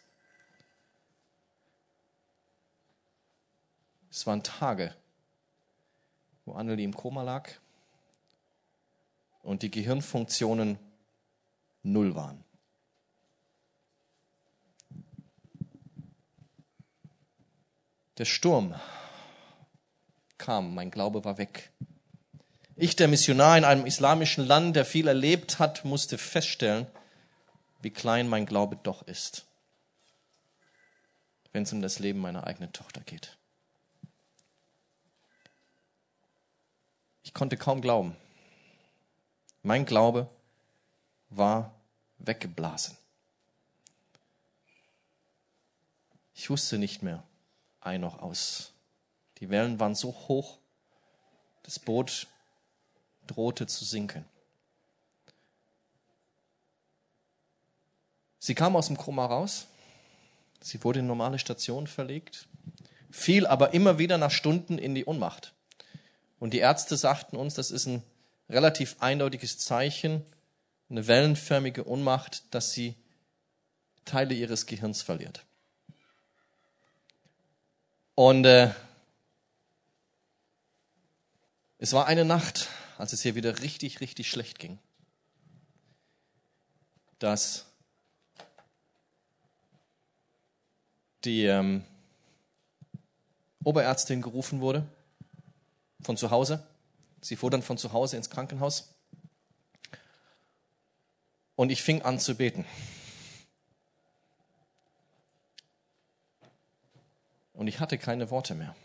Es 4.12 4.28
waren 4.28 4.44
Tage, 4.44 4.96
wo 6.46 6.54
Annelie 6.54 6.86
im 6.86 6.94
Koma 6.94 7.24
lag 7.24 7.50
und 9.42 9.64
die 9.64 9.72
Gehirnfunktionen 9.72 10.78
null 11.84 12.16
waren. 12.16 12.44
Der 18.18 18.26
Sturm 18.26 18.76
kam. 20.38 20.76
Mein 20.76 20.92
Glaube 20.92 21.24
war 21.26 21.38
weg. 21.38 21.72
Ich, 22.76 22.96
der 22.96 23.08
Missionar 23.08 23.58
in 23.58 23.66
einem 23.66 23.86
islamischen 23.86 24.46
Land, 24.46 24.76
der 24.76 24.86
viel 24.86 25.08
erlebt 25.08 25.60
hat, 25.60 25.86
musste 25.86 26.18
feststellen, 26.18 26.88
wie 27.82 27.92
klein 27.92 28.28
mein 28.28 28.46
Glaube 28.46 28.78
doch 28.82 29.04
ist, 29.04 29.46
wenn 31.52 31.64
es 31.64 31.74
um 31.74 31.82
das 31.82 32.00
Leben 32.00 32.20
meiner 32.20 32.48
eigenen 32.48 32.74
Tochter 32.74 33.02
geht. 33.02 33.38
Ich 37.24 37.34
konnte 37.34 37.58
kaum 37.58 37.82
glauben. 37.82 38.16
Mein 39.62 39.86
Glaube 39.86 40.30
war 41.38 41.74
weggeblasen. 42.18 42.98
Ich 46.34 46.50
wusste 46.50 46.78
nicht 46.78 47.04
mehr 47.04 47.24
ein 47.80 48.02
noch 48.02 48.20
aus. 48.20 48.74
Die 49.40 49.50
Wellen 49.50 49.80
waren 49.80 49.96
so 49.96 50.12
hoch, 50.28 50.58
das 51.64 51.80
Boot 51.80 52.28
drohte 53.28 53.68
zu 53.68 53.86
sinken. 53.86 54.26
Sie 58.40 58.56
kam 58.56 58.76
aus 58.76 58.88
dem 58.88 58.98
Koma 58.98 59.26
raus. 59.26 59.68
Sie 60.62 60.84
wurde 60.84 61.00
in 61.00 61.08
normale 61.08 61.40
Station 61.40 61.88
verlegt, 61.88 62.48
fiel 63.12 63.48
aber 63.48 63.74
immer 63.74 64.00
wieder 64.00 64.18
nach 64.18 64.32
Stunden 64.32 64.78
in 64.78 64.96
die 64.96 65.06
Ohnmacht. 65.06 65.54
Und 66.40 66.52
die 66.54 66.60
Ärzte 66.60 66.98
sagten 66.98 67.38
uns, 67.38 67.54
das 67.54 67.72
ist 67.72 67.86
ein 67.86 68.04
relativ 68.50 68.98
eindeutiges 69.00 69.60
Zeichen, 69.60 70.26
eine 70.94 71.08
wellenförmige 71.08 71.88
Ohnmacht, 71.88 72.44
dass 72.54 72.72
sie 72.72 72.94
Teile 74.06 74.36
ihres 74.36 74.68
Gehirns 74.68 75.02
verliert. 75.02 75.44
Und 78.14 78.46
äh, 78.46 78.72
es 81.80 81.94
war 81.94 82.06
eine 82.06 82.26
Nacht, 82.26 82.70
als 83.00 83.12
es 83.12 83.26
ihr 83.26 83.34
wieder 83.34 83.64
richtig, 83.64 84.02
richtig 84.02 84.30
schlecht 84.30 84.60
ging, 84.60 84.78
dass 87.18 87.66
die 91.24 91.46
ähm, 91.46 91.84
Oberärztin 93.64 94.22
gerufen 94.22 94.62
wurde 94.62 94.86
von 96.04 96.18
zu 96.18 96.30
Hause. 96.30 96.64
Sie 97.22 97.36
fuhr 97.36 97.50
dann 97.50 97.64
von 97.64 97.80
zu 97.80 97.94
Hause 97.94 98.16
ins 98.18 98.30
Krankenhaus. 98.30 98.93
Und 101.56 101.70
ich 101.70 101.84
fing 101.84 102.02
an 102.02 102.20
zu 102.20 102.36
beten. 102.36 102.66
Und 107.54 107.68
ich 107.68 107.80
hatte 107.80 107.98
keine 107.98 108.30
Worte 108.30 108.56
mehr. 108.56 108.76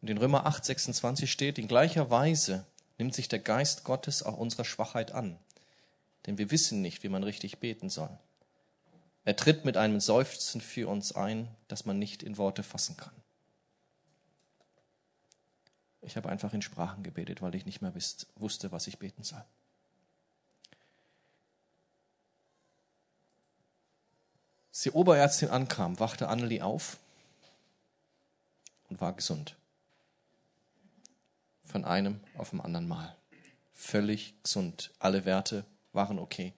Und 0.00 0.10
in 0.10 0.18
Römer 0.18 0.46
8, 0.46 0.64
26 0.64 1.30
steht, 1.30 1.58
in 1.58 1.66
gleicher 1.66 2.10
Weise 2.10 2.66
nimmt 2.98 3.14
sich 3.14 3.28
der 3.28 3.38
Geist 3.38 3.84
Gottes 3.84 4.22
auch 4.22 4.36
unserer 4.36 4.64
Schwachheit 4.64 5.12
an. 5.12 5.38
Denn 6.26 6.38
wir 6.38 6.50
wissen 6.50 6.80
nicht, 6.80 7.02
wie 7.02 7.08
man 7.08 7.24
richtig 7.24 7.58
beten 7.58 7.88
soll. 7.90 8.10
Er 9.24 9.36
tritt 9.36 9.64
mit 9.64 9.76
einem 9.76 10.00
Seufzen 10.00 10.60
für 10.60 10.88
uns 10.88 11.12
ein, 11.12 11.48
das 11.68 11.86
man 11.86 11.98
nicht 11.98 12.22
in 12.22 12.36
Worte 12.36 12.62
fassen 12.62 12.96
kann. 12.96 13.14
Ich 16.04 16.16
habe 16.16 16.28
einfach 16.28 16.52
in 16.52 16.62
Sprachen 16.62 17.02
gebetet, 17.02 17.40
weil 17.40 17.54
ich 17.54 17.66
nicht 17.66 17.80
mehr 17.80 17.94
wusste, 17.94 18.72
was 18.72 18.86
ich 18.86 18.98
beten 18.98 19.22
soll. 19.22 19.42
Als 24.70 24.82
die 24.82 24.90
Oberärztin 24.90 25.50
ankam, 25.50 25.98
wachte 26.00 26.28
Annelie 26.28 26.64
auf 26.64 26.98
und 28.90 29.00
war 29.00 29.12
gesund. 29.12 29.56
Von 31.64 31.84
einem 31.84 32.20
auf 32.36 32.50
dem 32.50 32.60
anderen 32.60 32.88
Mal. 32.88 33.16
Völlig 33.72 34.34
gesund. 34.42 34.92
Alle 34.98 35.24
Werte 35.24 35.64
waren 35.92 36.18
okay. 36.18 36.52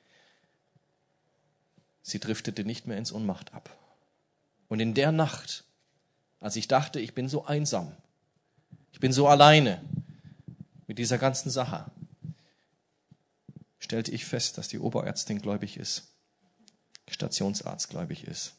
Sie 2.03 2.19
driftete 2.19 2.65
nicht 2.65 2.87
mehr 2.87 2.99
ins 2.99 3.13
Unmacht 3.13 3.55
ab. 3.55 3.71
Und 4.69 4.81
in 4.81 4.95
der 4.95 5.13
Nacht, 5.13 5.65
als 6.41 6.57
ich 6.57 6.69
dachte, 6.69 7.01
ich 7.01 7.15
bin 7.15 7.29
so 7.29 7.45
einsam, 7.45 7.97
ich 8.97 9.01
bin 9.01 9.13
so 9.13 9.29
alleine 9.29 9.85
mit 10.87 10.99
dieser 10.99 11.19
ganzen 11.19 11.51
Sache, 11.51 11.91
stellte 13.79 14.11
ich 14.11 14.25
fest, 14.25 14.57
dass 14.57 14.69
die 14.69 14.79
Oberärztin 14.79 15.43
gläubig 15.43 15.77
ist, 15.77 16.15
Stationsarzt 17.07 17.91
gläubig 17.91 18.25
ist 18.25 18.55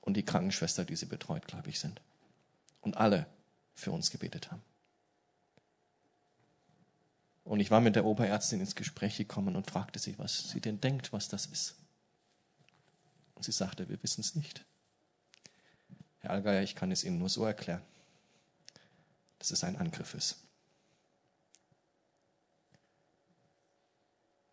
und 0.00 0.14
die 0.14 0.24
Krankenschwester, 0.24 0.86
die 0.86 0.96
sie 0.96 1.04
betreut, 1.04 1.46
gläubig 1.46 1.78
sind. 1.78 2.00
Und 2.80 2.96
alle 2.96 3.26
für 3.74 3.90
uns 3.90 4.10
gebetet 4.10 4.50
haben. 4.50 4.62
Und 7.44 7.60
ich 7.60 7.70
war 7.70 7.82
mit 7.82 7.94
der 7.94 8.06
Oberärztin 8.06 8.60
ins 8.60 8.76
Gespräch 8.76 9.18
gekommen 9.18 9.54
und 9.54 9.70
fragte 9.70 9.98
sie, 9.98 10.18
was 10.18 10.48
sie 10.48 10.62
denn 10.62 10.80
denkt, 10.80 11.12
was 11.12 11.28
das 11.28 11.44
ist. 11.44 11.74
Und 13.34 13.44
sie 13.44 13.52
sagte, 13.52 13.90
wir 13.90 14.02
wissen 14.02 14.22
es 14.22 14.34
nicht. 14.34 14.64
Herr 16.20 16.30
Allgeier, 16.30 16.62
ich 16.62 16.74
kann 16.74 16.90
es 16.90 17.04
Ihnen 17.04 17.18
nur 17.18 17.28
so 17.28 17.44
erklären, 17.44 17.82
dass 19.44 19.50
es 19.50 19.64
ein 19.64 19.76
Angriff 19.76 20.14
ist. 20.14 20.38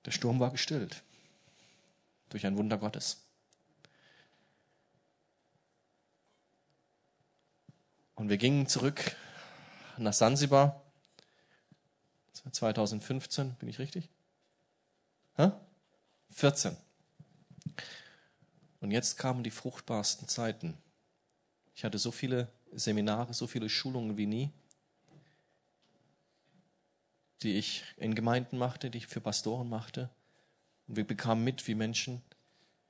Der 0.04 0.12
Sturm 0.12 0.42
war 0.42 0.52
gestillt 0.52 1.02
durch 2.28 2.46
ein 2.46 2.58
Wunder 2.58 2.78
Gottes. 2.78 3.24
Und 8.16 8.28
wir 8.28 8.38
gingen 8.38 8.68
zurück 8.68 9.16
nach 9.98 10.12
Sansibar. 10.12 10.84
2015, 12.52 13.56
bin 13.56 13.70
ich 13.70 13.80
richtig? 13.80 14.10
Hä? 15.36 15.52
14. 16.32 16.76
Und 18.82 18.92
jetzt 18.92 19.18
kamen 19.18 19.44
die 19.44 19.52
fruchtbarsten 19.52 20.28
Zeiten. 20.28 20.78
Ich 21.76 21.86
hatte 21.86 21.98
so 21.98 22.12
viele 22.12 22.50
Seminare, 22.74 23.34
so 23.34 23.48
viele 23.48 23.70
Schulungen 23.70 24.18
wie 24.18 24.26
nie, 24.26 24.52
die 27.44 27.54
ich 27.54 27.84
in 27.98 28.16
Gemeinden 28.16 28.58
machte, 28.58 28.90
die 28.90 29.00
ich 29.00 29.08
für 29.08 29.22
Pastoren 29.22 29.70
machte. 29.70 30.10
Und 30.88 30.98
wir 30.98 31.06
bekamen 31.06 31.44
mit, 31.44 31.68
wie 31.68 31.76
Menschen 31.76 32.22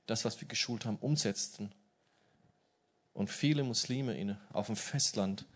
das, 0.06 0.24
was 0.24 0.40
wir 0.40 0.48
geschult 0.48 0.84
haben, 0.84 0.96
umsetzten. 0.96 1.74
Und 3.12 3.28
viele 3.28 3.64
Muslime 3.64 4.16
in, 4.16 4.36
auf 4.52 4.66
dem 4.66 4.76
Festland, 4.76 5.46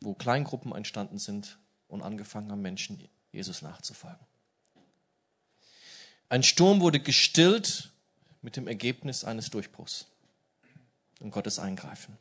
wo 0.00 0.14
Kleingruppen 0.14 0.72
entstanden 0.72 1.18
sind 1.18 1.58
und 1.88 2.02
angefangen 2.02 2.50
haben, 2.50 2.62
Menschen 2.62 3.08
Jesus 3.32 3.62
nachzufolgen. 3.62 4.24
Ein 6.28 6.42
Sturm 6.42 6.80
wurde 6.80 7.00
gestillt 7.00 7.90
mit 8.42 8.56
dem 8.56 8.66
Ergebnis 8.66 9.24
eines 9.24 9.50
Durchbruchs 9.50 10.06
und 11.20 11.30
Gottes 11.30 11.58
Eingreifen. 11.58 12.16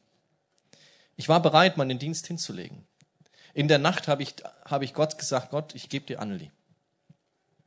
Ich 1.18 1.30
war 1.30 1.42
bereit, 1.42 1.78
meinen 1.78 1.98
Dienst 1.98 2.28
hinzulegen. 2.28 2.86
In 3.56 3.70
der 3.70 3.80
Nacht 3.80 4.10
habe 4.10 4.22
ich, 4.22 4.36
habe 4.66 4.84
ich 4.84 4.94
Gott 4.94 5.18
gesagt, 5.18 5.50
Gott, 5.50 5.76
ich 5.76 5.88
gebe 5.88 6.06
dir 6.06 6.20
Annelie. 6.20 6.52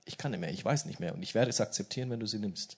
Ich 0.05 0.18
kann 0.18 0.33
nicht 0.33 0.40
mehr, 0.40 0.53
ich 0.53 0.62
weiß 0.62 0.85
nicht 0.85 1.01
mehr 1.01 1.14
und 1.14 1.22
ich 1.22 1.35
werde 1.35 1.48
es 1.48 1.62
akzeptieren, 1.62 2.11
wenn 2.11 2.20
du 2.20 2.27
sie 2.27 2.38
nimmst. 2.38 2.77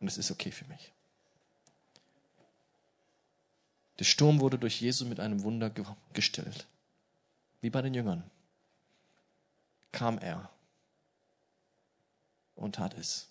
Und 0.00 0.08
es 0.08 0.18
ist 0.18 0.32
okay 0.32 0.50
für 0.50 0.64
mich. 0.64 0.92
Der 4.00 4.04
Sturm 4.04 4.40
wurde 4.40 4.58
durch 4.58 4.80
Jesu 4.80 5.06
mit 5.06 5.20
einem 5.20 5.44
Wunder 5.44 5.72
gestillt. 6.12 6.66
Wie 7.60 7.70
bei 7.70 7.82
den 7.82 7.94
Jüngern 7.94 8.28
kam 9.92 10.18
er 10.18 10.50
und 12.56 12.74
tat 12.74 12.98
es. 12.98 13.28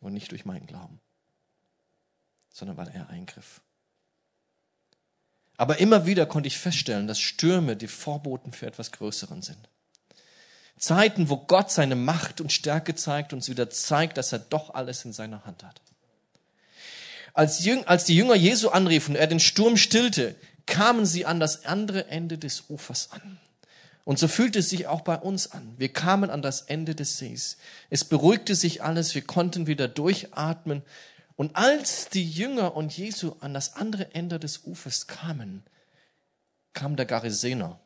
Und 0.00 0.14
nicht 0.14 0.30
durch 0.30 0.46
meinen 0.46 0.66
Glauben, 0.66 0.98
sondern 2.48 2.78
weil 2.78 2.88
er 2.88 3.10
eingriff. 3.10 3.60
Aber 5.62 5.78
immer 5.78 6.06
wieder 6.06 6.26
konnte 6.26 6.48
ich 6.48 6.58
feststellen, 6.58 7.06
dass 7.06 7.20
Stürme 7.20 7.76
die 7.76 7.86
Vorboten 7.86 8.52
für 8.52 8.66
etwas 8.66 8.90
Größeren 8.90 9.42
sind. 9.42 9.68
Zeiten, 10.76 11.28
wo 11.28 11.36
Gott 11.36 11.70
seine 11.70 11.94
Macht 11.94 12.40
und 12.40 12.52
Stärke 12.52 12.96
zeigt 12.96 13.32
und 13.32 13.36
uns 13.36 13.48
wieder 13.48 13.70
zeigt, 13.70 14.18
dass 14.18 14.32
er 14.32 14.40
doch 14.40 14.74
alles 14.74 15.04
in 15.04 15.12
seiner 15.12 15.44
Hand 15.44 15.62
hat. 15.62 15.80
Als, 17.32 17.58
die 17.58 18.16
Jünger 18.16 18.34
Jesu 18.34 18.70
anriefen 18.70 19.14
und 19.14 19.20
er 19.20 19.28
den 19.28 19.38
Sturm 19.38 19.76
stillte, 19.76 20.34
kamen 20.66 21.06
sie 21.06 21.26
an 21.26 21.38
das 21.38 21.64
andere 21.64 22.08
Ende 22.08 22.38
des 22.38 22.64
Ufers 22.68 23.12
an. 23.12 23.38
Und 24.04 24.18
so 24.18 24.26
fühlte 24.26 24.58
es 24.58 24.68
sich 24.68 24.88
auch 24.88 25.02
bei 25.02 25.14
uns 25.14 25.52
an. 25.52 25.74
Wir 25.78 25.92
kamen 25.92 26.28
an 26.28 26.42
das 26.42 26.62
Ende 26.62 26.96
des 26.96 27.18
Sees. 27.18 27.56
Es 27.88 28.02
beruhigte 28.02 28.56
sich 28.56 28.82
alles, 28.82 29.14
wir 29.14 29.22
konnten 29.22 29.68
wieder 29.68 29.86
durchatmen. 29.86 30.82
Und 31.36 31.56
als 31.56 32.08
die 32.08 32.28
Jünger 32.28 32.76
und 32.76 32.96
Jesu 32.96 33.36
an 33.40 33.54
das 33.54 33.74
andere 33.74 34.14
Ende 34.14 34.38
des 34.38 34.64
Ufers 34.64 35.06
kamen, 35.06 35.62
kam 36.72 36.96
der 36.96 37.06
Garisener, 37.06 37.80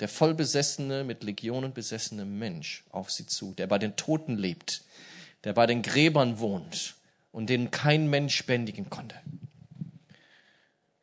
der 0.00 0.08
vollbesessene, 0.08 1.04
mit 1.04 1.22
Legionen 1.22 1.72
besessene 1.72 2.24
Mensch 2.24 2.84
auf 2.90 3.10
sie 3.10 3.26
zu, 3.26 3.54
der 3.54 3.66
bei 3.66 3.78
den 3.78 3.96
Toten 3.96 4.36
lebt, 4.36 4.82
der 5.44 5.52
bei 5.52 5.66
den 5.66 5.82
Gräbern 5.82 6.38
wohnt 6.38 6.96
und 7.32 7.48
den 7.48 7.70
kein 7.70 8.08
Mensch 8.08 8.44
bändigen 8.46 8.90
konnte. 8.90 9.16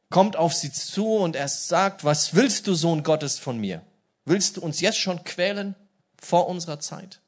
Kommt 0.09 0.35
auf 0.35 0.53
sie 0.53 0.71
zu 0.71 1.15
und 1.15 1.37
er 1.37 1.47
sagt, 1.47 2.03
was 2.03 2.35
willst 2.35 2.67
du, 2.67 2.73
Sohn 2.73 3.03
Gottes, 3.03 3.39
von 3.39 3.57
mir? 3.57 3.81
Willst 4.25 4.57
du 4.57 4.61
uns 4.61 4.81
jetzt 4.81 4.99
schon 4.99 5.23
quälen 5.23 5.75
vor 6.21 6.47
unserer 6.47 6.79
Zeit? 6.79 7.20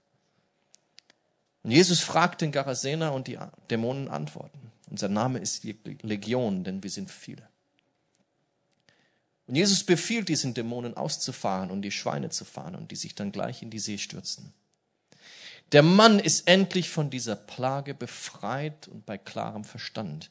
Und 1.64 1.72
Jesus 1.72 2.02
fragt 2.02 2.42
den 2.42 2.52
Garasener 2.52 3.14
und 3.14 3.28
die 3.28 3.40
Dämonen 3.70 4.10
antworten. 4.10 4.72
Unser 4.90 5.10
Name 5.10 5.40
ist 5.40 5.64
Legion, 5.64 6.64
denn 6.64 6.84
wir 6.84 6.90
sind 6.90 7.10
viele. 7.10 7.48
Und 9.48 9.56
Jesus 9.56 9.84
befiehlt 9.84 10.30
diesen 10.30 10.54
Dämonen 10.54 10.96
auszufahren 10.96 11.72
und 11.72 11.82
die 11.82 11.92
Schweine 11.92 12.30
zu 12.30 12.46
fahren 12.46 12.76
und 12.76 12.92
die 12.92 12.96
sich 12.96 13.16
dann 13.16 13.32
gleich 13.32 13.62
in 13.62 13.70
die 13.70 13.80
See 13.80 13.98
stürzen. 13.98 14.54
Der 15.72 15.84
Mann 15.84 16.20
ist 16.20 16.48
endlich 16.48 16.90
von 16.90 17.10
dieser 17.10 17.36
Plage 17.36 17.94
befreit 17.94 18.88
und 18.88 19.06
bei 19.06 19.18
klarem 19.18 19.64
Verstand. 19.64 20.30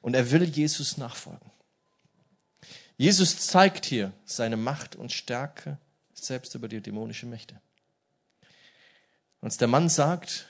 Und 0.00 0.14
er 0.14 0.30
will 0.30 0.44
Jesus 0.44 0.96
nachfolgen. 0.96 1.50
Jesus 2.96 3.38
zeigt 3.38 3.84
hier 3.84 4.12
seine 4.24 4.56
Macht 4.56 4.96
und 4.96 5.12
Stärke 5.12 5.78
selbst 6.14 6.54
über 6.54 6.68
die 6.68 6.80
dämonischen 6.80 7.28
Mächte. 7.28 7.60
Als 9.40 9.58
der 9.58 9.68
Mann 9.68 9.88
sagt, 9.88 10.46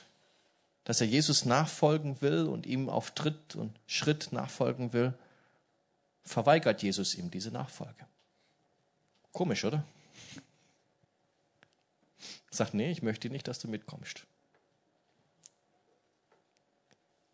dass 0.87 1.01
er 1.01 1.07
Jesus 1.07 1.43
nachfolgen 1.43 2.21
will 2.21 2.45
und 2.45 2.65
ihm 2.65 2.87
auf 2.87 3.11
Tritt 3.11 3.57
und 3.57 3.77
Schritt 3.87 4.31
nachfolgen 4.31 4.93
will, 4.93 5.13
verweigert 6.23 6.81
Jesus 6.81 7.13
ihm 7.13 7.29
diese 7.29 7.51
Nachfolge. 7.51 8.07
Komisch, 9.33 9.65
oder? 9.65 9.83
Sagt, 12.51 12.73
nee, 12.73 12.89
ich 12.89 13.01
möchte 13.01 13.29
nicht, 13.29 13.49
dass 13.49 13.59
du 13.59 13.67
mitkommst. 13.67 14.25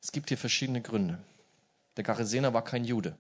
Es 0.02 0.12
gibt 0.12 0.30
hier 0.30 0.38
verschiedene 0.40 0.82
Gründe. 0.82 1.20
Der 1.96 2.04
Garasener 2.04 2.56
war 2.56 2.64
kein 2.64 2.86
Jude. 2.86 3.16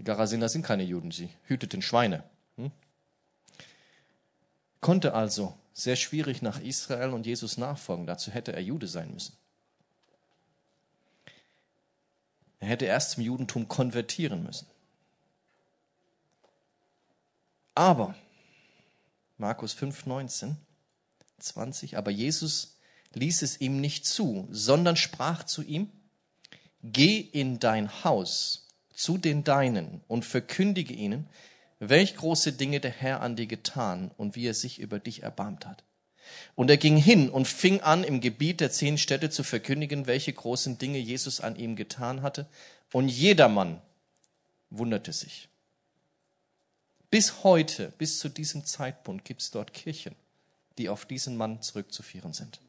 Die 0.00 0.04
Garasener 0.04 0.48
sind 0.48 0.66
keine 0.66 0.82
Juden, 0.82 1.12
sie 1.12 1.30
hüteten 1.44 1.80
Schweine. 1.80 2.24
Hm? 2.56 2.72
Konnte 4.80 5.14
also 5.14 5.56
sehr 5.72 5.96
schwierig 5.96 6.42
nach 6.42 6.60
Israel 6.60 7.10
und 7.10 7.26
Jesus 7.26 7.56
nachfolgen. 7.56 8.06
Dazu 8.06 8.30
hätte 8.30 8.52
er 8.52 8.62
Jude 8.62 8.86
sein 8.86 9.12
müssen. 9.12 9.36
Er 12.58 12.68
hätte 12.68 12.84
erst 12.84 13.12
zum 13.12 13.24
Judentum 13.24 13.68
konvertieren 13.68 14.42
müssen. 14.42 14.66
Aber, 17.74 18.14
Markus 19.38 19.72
5, 19.72 20.04
19, 20.04 20.56
20, 21.38 21.96
aber 21.96 22.10
Jesus 22.10 22.76
ließ 23.14 23.42
es 23.42 23.60
ihm 23.60 23.80
nicht 23.80 24.04
zu, 24.04 24.46
sondern 24.50 24.96
sprach 24.96 25.44
zu 25.44 25.62
ihm, 25.62 25.90
Geh 26.82 27.18
in 27.18 27.58
dein 27.58 28.04
Haus 28.04 28.68
zu 28.94 29.18
den 29.18 29.44
Deinen 29.44 30.02
und 30.08 30.24
verkündige 30.24 30.94
ihnen, 30.94 31.28
welch 31.80 32.14
große 32.14 32.52
Dinge 32.52 32.78
der 32.78 32.90
Herr 32.90 33.20
an 33.22 33.36
dir 33.36 33.46
getan 33.46 34.10
und 34.16 34.36
wie 34.36 34.46
er 34.46 34.54
sich 34.54 34.78
über 34.78 34.98
dich 34.98 35.22
erbarmt 35.22 35.66
hat. 35.66 35.82
Und 36.54 36.70
er 36.70 36.76
ging 36.76 36.96
hin 36.96 37.28
und 37.28 37.48
fing 37.48 37.80
an, 37.80 38.04
im 38.04 38.20
Gebiet 38.20 38.60
der 38.60 38.70
zehn 38.70 38.98
Städte 38.98 39.30
zu 39.30 39.42
verkündigen, 39.42 40.06
welche 40.06 40.32
großen 40.32 40.78
Dinge 40.78 40.98
Jesus 40.98 41.40
an 41.40 41.56
ihm 41.56 41.74
getan 41.74 42.22
hatte. 42.22 42.46
Und 42.92 43.08
jedermann 43.08 43.80
wunderte 44.68 45.12
sich. 45.12 45.48
Bis 47.10 47.42
heute, 47.42 47.92
bis 47.98 48.20
zu 48.20 48.28
diesem 48.28 48.64
Zeitpunkt 48.64 49.24
gibt 49.24 49.42
es 49.42 49.50
dort 49.50 49.72
Kirchen, 49.72 50.14
die 50.78 50.88
auf 50.88 51.06
diesen 51.06 51.36
Mann 51.36 51.60
zurückzuführen 51.62 52.32
sind. 52.32 52.60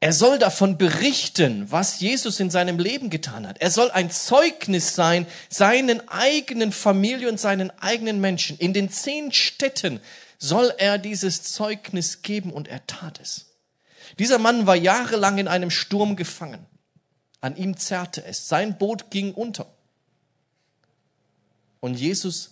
Er 0.00 0.12
soll 0.12 0.38
davon 0.38 0.76
berichten, 0.76 1.70
was 1.70 2.00
Jesus 2.00 2.38
in 2.38 2.50
seinem 2.50 2.78
Leben 2.78 3.08
getan 3.08 3.46
hat. 3.46 3.58
Er 3.62 3.70
soll 3.70 3.90
ein 3.90 4.10
Zeugnis 4.10 4.94
sein, 4.94 5.26
seinen 5.48 6.06
eigenen 6.08 6.70
Familie 6.70 7.28
und 7.30 7.40
seinen 7.40 7.70
eigenen 7.80 8.20
Menschen. 8.20 8.58
In 8.58 8.74
den 8.74 8.90
zehn 8.90 9.32
Städten 9.32 10.00
soll 10.38 10.72
er 10.76 10.98
dieses 10.98 11.42
Zeugnis 11.44 12.20
geben 12.20 12.52
und 12.52 12.68
er 12.68 12.86
tat 12.86 13.20
es. 13.20 13.46
Dieser 14.18 14.38
Mann 14.38 14.66
war 14.66 14.76
jahrelang 14.76 15.38
in 15.38 15.48
einem 15.48 15.70
Sturm 15.70 16.14
gefangen. 16.14 16.66
An 17.40 17.56
ihm 17.56 17.78
zerrte 17.78 18.22
es. 18.24 18.48
Sein 18.48 18.76
Boot 18.76 19.10
ging 19.10 19.32
unter. 19.32 19.66
Und 21.80 21.94
Jesus 21.94 22.50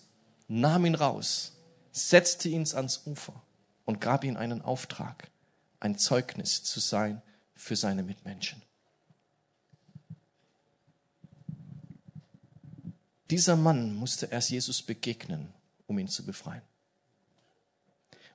nahm 0.48 0.86
ihn 0.86 0.94
raus, 0.94 1.52
setzte 1.92 2.48
ihn 2.48 2.66
ans 2.74 3.02
Ufer 3.04 3.42
und 3.84 4.00
gab 4.00 4.24
ihm 4.24 4.36
einen 4.38 4.62
Auftrag, 4.62 5.30
ein 5.80 5.98
Zeugnis 5.98 6.62
zu 6.62 6.80
sein 6.80 7.20
für 7.64 7.76
seine 7.76 8.02
Mitmenschen. 8.02 8.60
Dieser 13.30 13.56
Mann 13.56 13.94
musste 13.94 14.26
erst 14.26 14.50
Jesus 14.50 14.82
begegnen, 14.82 15.48
um 15.86 15.98
ihn 15.98 16.08
zu 16.08 16.26
befreien. 16.26 16.60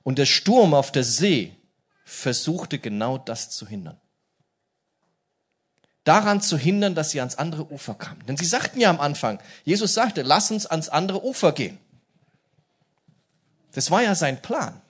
Und 0.02 0.18
der 0.18 0.26
Sturm 0.26 0.74
auf 0.74 0.90
der 0.90 1.04
See 1.04 1.56
versuchte 2.04 2.80
genau 2.80 3.18
das 3.18 3.50
zu 3.50 3.68
hindern. 3.68 4.00
Daran 6.02 6.40
zu 6.40 6.58
hindern, 6.58 6.96
dass 6.96 7.12
sie 7.12 7.20
ans 7.20 7.36
andere 7.36 7.70
Ufer 7.70 7.94
kamen. 7.94 8.26
Denn 8.26 8.36
sie 8.36 8.46
sagten 8.46 8.80
ja 8.80 8.90
am 8.90 8.98
Anfang, 8.98 9.40
Jesus 9.64 9.94
sagte, 9.94 10.22
lass 10.22 10.50
uns 10.50 10.66
ans 10.66 10.88
andere 10.88 11.24
Ufer 11.24 11.52
gehen. 11.52 11.78
Das 13.70 13.92
war 13.92 14.02
ja 14.02 14.16
sein 14.16 14.42
Plan. 14.42 14.82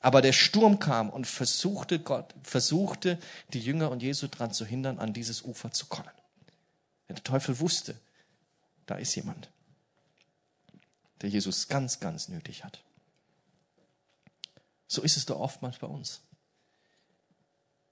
Aber 0.00 0.22
der 0.22 0.32
Sturm 0.32 0.78
kam 0.78 1.10
und 1.10 1.26
versuchte 1.26 1.98
Gott, 1.98 2.34
versuchte 2.42 3.18
die 3.52 3.60
Jünger 3.60 3.90
und 3.90 4.02
Jesu 4.02 4.26
daran 4.26 4.52
zu 4.52 4.64
hindern, 4.64 4.98
an 4.98 5.12
dieses 5.12 5.42
Ufer 5.42 5.70
zu 5.72 5.86
kommen. 5.86 6.10
Der 7.08 7.22
Teufel 7.22 7.60
wusste, 7.60 7.94
da 8.86 8.96
ist 8.96 9.14
jemand, 9.14 9.50
der 11.20 11.28
Jesus 11.28 11.68
ganz, 11.68 12.00
ganz 12.00 12.28
nötig 12.28 12.64
hat. 12.64 12.82
So 14.86 15.02
ist 15.02 15.16
es 15.16 15.26
doch 15.26 15.38
oftmals 15.38 15.78
bei 15.78 15.86
uns. 15.86 16.22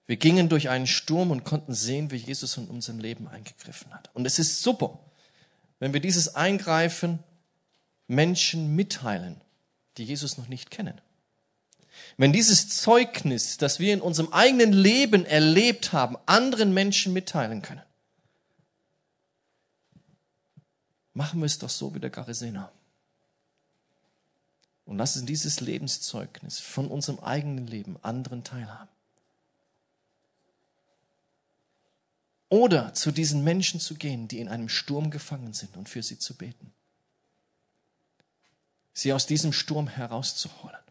Wir 0.06 0.16
gingen 0.16 0.48
durch 0.48 0.70
einen 0.70 0.86
Sturm 0.86 1.30
und 1.30 1.44
konnten 1.44 1.74
sehen, 1.74 2.10
wie 2.10 2.16
Jesus 2.16 2.56
in 2.56 2.66
unserem 2.66 2.98
Leben 2.98 3.28
eingegriffen 3.28 3.92
hat. 3.92 4.10
Und 4.14 4.24
es 4.24 4.38
ist 4.38 4.62
super, 4.62 4.98
wenn 5.78 5.92
wir 5.92 6.00
dieses 6.00 6.34
Eingreifen 6.34 7.22
Menschen 8.06 8.74
mitteilen, 8.74 9.38
die 9.98 10.04
Jesus 10.04 10.38
noch 10.38 10.48
nicht 10.48 10.70
kennen. 10.70 10.98
Wenn 12.18 12.33
dieses 12.33 12.68
Zeugnis, 12.68 13.59
das 13.59 13.78
wir 13.78 13.94
in 13.94 14.00
unserem 14.00 14.33
eigenen 14.33 14.72
Leben 14.72 15.24
erlebt 15.24 15.92
haben, 15.92 16.16
anderen 16.26 16.74
Menschen 16.74 17.12
mitteilen 17.12 17.62
können, 17.62 17.83
machen 21.14 21.38
wir 21.38 21.46
es 21.46 21.61
doch 21.61 21.70
so 21.70 21.94
wie 21.94 22.00
der 22.00 22.11
Garisena. 22.11 22.72
Und 24.85 24.98
lassen 24.98 25.26
dieses 25.26 25.61
Lebenszeugnis 25.61 26.59
von 26.59 26.88
unserem 26.88 27.20
eigenen 27.20 27.68
Leben 27.68 27.96
anderen 28.02 28.42
teilhaben. 28.42 28.90
Oder 32.48 32.94
zu 32.94 33.12
diesen 33.12 33.44
Menschen 33.44 33.78
zu 33.78 33.94
gehen, 33.94 34.26
die 34.26 34.40
in 34.40 34.48
einem 34.48 34.68
Sturm 34.68 35.12
gefangen 35.12 35.52
sind 35.52 35.76
und 35.76 35.88
für 35.88 36.02
sie 36.02 36.18
zu 36.18 36.35
beten. 36.35 36.72
Sie 38.92 39.12
aus 39.12 39.26
diesem 39.26 39.52
Sturm 39.52 39.87
herauszuholen. 39.87 40.88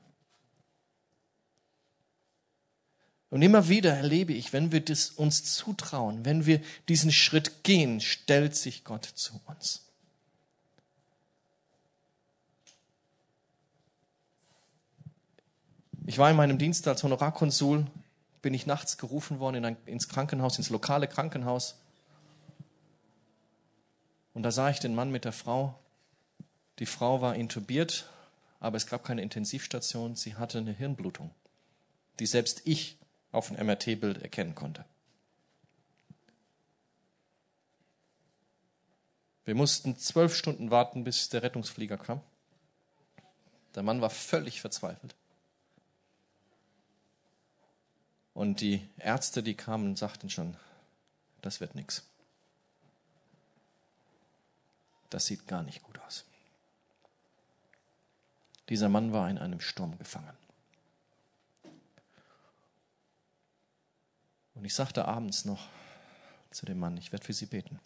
Und 3.29 3.41
immer 3.41 3.67
wieder 3.67 3.93
erlebe 3.93 4.33
ich, 4.33 4.53
wenn 4.53 4.71
wir 4.71 4.79
das 4.79 5.09
uns 5.09 5.43
zutrauen, 5.53 6.23
wenn 6.23 6.45
wir 6.45 6.61
diesen 6.87 7.11
Schritt 7.11 7.63
gehen, 7.63 7.99
stellt 7.99 8.55
sich 8.55 8.85
Gott 8.85 9.05
zu 9.05 9.41
uns. 9.45 9.83
Ich 16.05 16.17
war 16.17 16.31
in 16.31 16.37
meinem 16.37 16.57
Dienst 16.57 16.87
als 16.87 17.03
Honorarkonsul, 17.03 17.85
bin 18.41 18.53
ich 18.53 18.65
nachts 18.65 18.97
gerufen 18.97 19.39
worden 19.39 19.57
in 19.57 19.65
ein, 19.65 19.77
ins 19.85 20.07
Krankenhaus, 20.07 20.57
ins 20.57 20.69
lokale 20.69 21.09
Krankenhaus. 21.09 21.75
Und 24.33 24.43
da 24.43 24.51
sah 24.51 24.69
ich 24.69 24.79
den 24.79 24.95
Mann 24.95 25.11
mit 25.11 25.25
der 25.25 25.33
Frau. 25.33 25.77
Die 26.79 26.85
Frau 26.85 27.19
war 27.19 27.35
intubiert, 27.35 28.09
aber 28.61 28.77
es 28.77 28.87
gab 28.87 29.03
keine 29.03 29.21
Intensivstation. 29.21 30.15
Sie 30.15 30.35
hatte 30.35 30.59
eine 30.59 30.71
Hirnblutung, 30.71 31.31
die 32.19 32.25
selbst 32.25 32.61
ich 32.63 32.97
auf 33.31 33.47
dem 33.47 33.65
MRT-Bild 33.65 34.21
erkennen 34.21 34.55
konnte. 34.55 34.85
Wir 39.45 39.55
mussten 39.55 39.97
zwölf 39.97 40.35
Stunden 40.35 40.71
warten, 40.71 41.03
bis 41.03 41.29
der 41.29 41.41
Rettungsflieger 41.41 41.97
kam. 41.97 42.21
Der 43.75 43.83
Mann 43.83 44.01
war 44.01 44.09
völlig 44.09 44.59
verzweifelt. 44.59 45.15
Und 48.33 48.61
die 48.61 48.87
Ärzte, 48.97 49.41
die 49.41 49.55
kamen, 49.55 49.95
sagten 49.95 50.29
schon, 50.29 50.57
das 51.41 51.59
wird 51.59 51.75
nichts. 51.75 52.05
Das 55.09 55.25
sieht 55.25 55.47
gar 55.47 55.63
nicht 55.63 55.81
gut 55.81 55.97
aus. 55.99 56.25
Dieser 58.69 58.89
Mann 58.89 59.13
war 59.13 59.29
in 59.29 59.37
einem 59.37 59.61
Sturm 59.61 59.97
gefangen. 59.97 60.37
Und 64.57 64.65
ich 64.65 64.73
sagte 64.73 65.05
abends 65.05 65.45
noch 65.45 65.67
zu 66.49 66.65
dem 66.65 66.79
Mann, 66.79 66.97
ich 66.97 67.11
werde 67.11 67.25
für 67.25 67.33
sie 67.33 67.45
beten. 67.45 67.79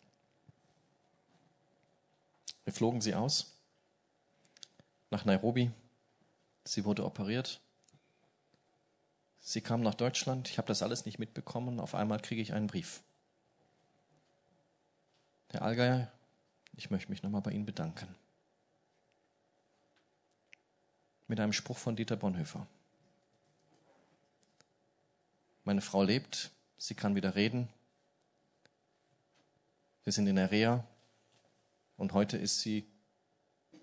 Wir 2.63 2.73
flogen 2.73 3.01
sie 3.01 3.13
aus 3.13 3.57
nach 5.09 5.25
Nairobi. 5.25 5.71
Sie 6.63 6.85
wurde 6.85 7.05
operiert. 7.05 7.59
Sie 9.41 9.61
kam 9.61 9.81
nach 9.81 9.95
Deutschland. 9.95 10.49
Ich 10.49 10.57
habe 10.57 10.67
das 10.67 10.83
alles 10.83 11.05
nicht 11.05 11.19
mitbekommen. 11.19 11.79
Auf 11.79 11.95
einmal 11.95 12.19
kriege 12.19 12.41
ich 12.41 12.53
einen 12.53 12.67
Brief. 12.67 13.01
Herr 15.49 15.63
Allgeier, 15.63 16.11
ich 16.77 16.89
möchte 16.91 17.09
mich 17.09 17.23
nochmal 17.23 17.41
bei 17.41 17.51
Ihnen 17.51 17.65
bedanken. 17.65 18.07
Mit 21.27 21.39
einem 21.39 21.53
Spruch 21.53 21.77
von 21.77 21.95
Dieter 21.95 22.15
Bonhoeffer. 22.15 22.65
Meine 25.65 25.81
Frau 25.81 26.03
lebt, 26.03 26.51
sie 26.81 26.95
kann 26.95 27.13
wieder 27.13 27.35
reden. 27.35 27.69
Wir 30.03 30.11
sind 30.11 30.25
in 30.25 30.35
der 30.35 30.49
Reha 30.49 30.83
und 31.95 32.13
heute 32.13 32.37
ist 32.37 32.61
sie, 32.61 32.87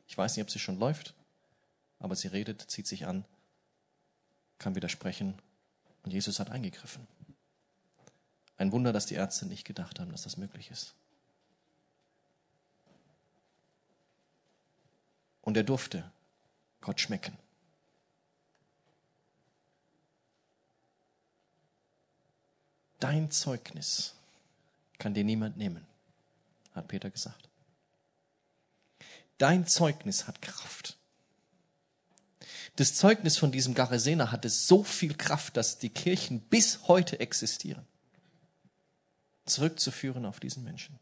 ich 0.09 0.19
weiß 0.19 0.37
nicht, 0.37 0.43
ob 0.43 0.51
sie 0.51 0.59
schon 0.59 0.81
läuft, 0.81 1.15
aber 2.01 2.17
sie 2.17 2.27
redet, 2.27 2.61
zieht 2.69 2.89
sich 2.89 3.07
an, 3.07 3.25
kann 4.59 4.75
widersprechen 4.75 5.39
und 6.03 6.11
Jesus 6.13 6.41
hat 6.41 6.51
eingegriffen. 6.51 7.07
Ein 8.57 8.73
Wunder, 8.73 8.93
dass 8.93 9.07
die 9.07 9.15
Ärzte 9.15 9.47
nicht 9.47 9.65
gedacht 9.65 10.01
haben, 10.01 10.11
dass 10.11 10.25
das 10.25 10.37
möglich 10.37 10.73
ist. 10.73 10.97
Und 15.43 15.57
er 15.57 15.63
durfte 15.63 16.11
Gott 16.81 17.01
schmecken. 17.01 17.39
Dein 23.01 23.31
Zeugnis 23.31 24.15
kann 24.99 25.15
dir 25.15 25.25
niemand 25.25 25.57
nehmen, 25.57 25.87
hat 26.75 26.89
Peter 26.89 27.11
gesagt. 27.11 27.49
Dein 29.39 29.67
Zeugnis 29.67 30.27
hat 30.27 30.43
Kraft. 30.43 30.97
Das 32.77 32.95
Zeugnis 32.95 33.37
von 33.37 33.53
diesem 33.53 33.75
Garasener 33.75 34.33
hatte 34.33 34.49
so 34.49 34.85
viel 34.85 35.15
Kraft, 35.15 35.57
dass 35.57 35.79
die 35.79 35.91
Kirchen 35.91 36.41
bis 36.41 36.89
heute 36.89 37.21
existieren. 37.21 37.87
Zurückzuführen 39.47 40.27
auf 40.27 40.41
diesen 40.41 40.65
Menschen. 40.65 40.99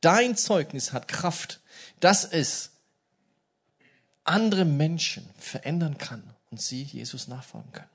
Dein 0.00 0.36
Zeugnis 0.36 0.92
hat 0.92 1.08
Kraft, 1.08 1.60
dass 2.00 2.24
es 2.24 2.70
andere 4.24 4.64
Menschen 4.64 5.28
verändern 5.38 5.96
kann 5.98 6.22
und 6.50 6.60
sie 6.60 6.82
Jesus 6.82 7.26
nachfolgen 7.28 7.72
können. 7.72 7.93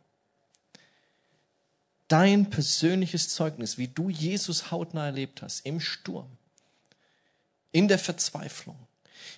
Dein 2.09 2.49
persönliches 2.49 3.29
Zeugnis, 3.29 3.77
wie 3.77 3.87
du 3.87 4.09
Jesus 4.09 4.71
hautnah 4.71 5.05
erlebt 5.05 5.41
hast, 5.41 5.65
im 5.65 5.79
Sturm, 5.79 6.27
in 7.71 7.87
der 7.87 7.99
Verzweiflung, 7.99 8.75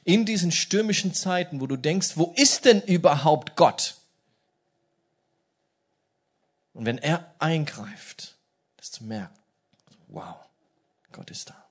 in 0.05 0.25
diesen 0.25 0.51
stürmischen 0.51 1.13
Zeiten, 1.13 1.61
wo 1.61 1.67
du 1.67 1.75
denkst, 1.75 2.15
wo 2.15 2.33
ist 2.35 2.65
denn 2.65 2.81
überhaupt 2.81 3.55
Gott? 3.55 3.97
Und 6.73 6.85
wenn 6.85 6.97
er 6.97 7.35
eingreift, 7.39 8.37
das 8.77 8.91
zu 8.91 9.03
merken, 9.03 9.37
wow, 10.07 10.37
Gott 11.11 11.29
ist 11.29 11.49
da. 11.49 11.65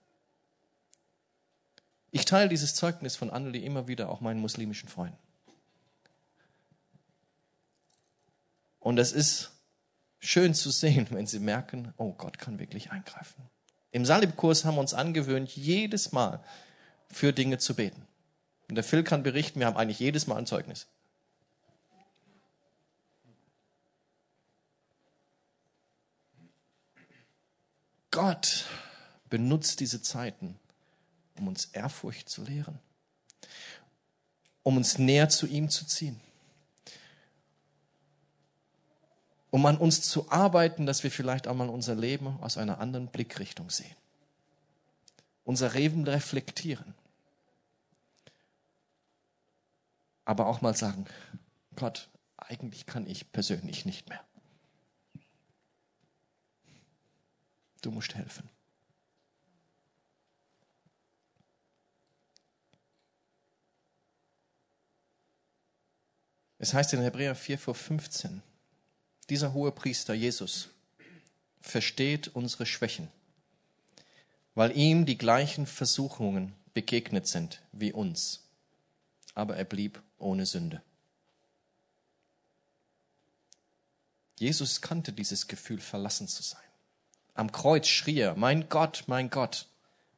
Ich 2.10 2.26
teile 2.26 2.50
dieses 2.50 2.74
Zeugnis 2.74 3.16
von 3.16 3.30
Anneli 3.30 3.64
immer 3.64 3.88
wieder 3.88 4.10
auch 4.10 4.20
meinen 4.20 4.40
muslimischen 4.40 4.88
Freunden. 4.88 5.16
Und 8.80 8.98
es 8.98 9.12
ist 9.12 9.50
schön 10.20 10.54
zu 10.54 10.70
sehen, 10.70 11.06
wenn 11.10 11.26
sie 11.26 11.40
merken, 11.40 11.92
oh 11.96 12.12
Gott 12.12 12.38
kann 12.38 12.58
wirklich 12.58 12.90
eingreifen. 12.92 13.48
Im 13.90 14.04
Salibkurs 14.04 14.64
haben 14.64 14.76
wir 14.76 14.80
uns 14.80 14.94
angewöhnt, 14.94 15.56
jedes 15.56 16.12
Mal 16.12 16.44
für 17.10 17.32
Dinge 17.32 17.58
zu 17.58 17.74
beten. 17.74 18.06
Und 18.68 18.76
der 18.76 18.84
Phil 18.84 19.02
kann 19.02 19.24
berichten, 19.24 19.58
wir 19.58 19.66
haben 19.66 19.76
eigentlich 19.76 19.98
jedes 19.98 20.28
Mal 20.28 20.36
ein 20.36 20.46
Zeugnis. 20.46 20.86
Gott 28.12 28.66
benutzt 29.28 29.80
diese 29.80 30.02
Zeiten, 30.02 30.58
um 31.38 31.48
uns 31.48 31.66
Ehrfurcht 31.66 32.28
zu 32.28 32.42
lehren, 32.42 32.78
um 34.62 34.76
uns 34.76 34.98
näher 34.98 35.28
zu 35.28 35.46
ihm 35.46 35.70
zu 35.70 35.86
ziehen, 35.86 36.20
um 39.50 39.66
an 39.66 39.76
uns 39.76 40.02
zu 40.02 40.30
arbeiten, 40.30 40.86
dass 40.86 41.02
wir 41.02 41.10
vielleicht 41.10 41.46
einmal 41.46 41.68
unser 41.68 41.94
Leben 41.94 42.38
aus 42.40 42.56
einer 42.56 42.80
anderen 42.80 43.08
Blickrichtung 43.08 43.70
sehen, 43.70 43.96
unser 45.44 45.70
Leben 45.70 46.04
reflektieren 46.04 46.94
aber 50.30 50.46
auch 50.46 50.60
mal 50.60 50.76
sagen, 50.76 51.06
Gott, 51.74 52.08
eigentlich 52.36 52.86
kann 52.86 53.04
ich 53.04 53.32
persönlich 53.32 53.84
nicht 53.84 54.08
mehr. 54.08 54.24
Du 57.82 57.90
musst 57.90 58.14
helfen. 58.14 58.48
Es 66.58 66.74
heißt 66.74 66.92
in 66.92 67.02
Hebräer 67.02 67.34
4 67.34 67.58
vor 67.58 67.74
15, 67.74 68.40
dieser 69.30 69.54
hohe 69.54 69.72
Priester 69.72 70.12
Jesus 70.12 70.68
versteht 71.60 72.28
unsere 72.28 72.66
Schwächen, 72.66 73.08
weil 74.54 74.76
ihm 74.76 75.06
die 75.06 75.18
gleichen 75.18 75.66
Versuchungen 75.66 76.54
begegnet 76.74 77.28
sind 77.28 77.62
wie 77.72 77.92
uns, 77.92 78.40
aber 79.34 79.56
er 79.56 79.64
blieb 79.64 80.02
ohne 80.18 80.46
Sünde. 80.46 80.82
Jesus 84.38 84.80
kannte 84.80 85.12
dieses 85.12 85.48
Gefühl, 85.48 85.80
verlassen 85.80 86.26
zu 86.26 86.42
sein. 86.42 86.62
Am 87.34 87.52
Kreuz 87.52 87.86
schrie 87.86 88.18
er, 88.18 88.34
mein 88.36 88.68
Gott, 88.68 89.04
mein 89.06 89.30
Gott, 89.30 89.66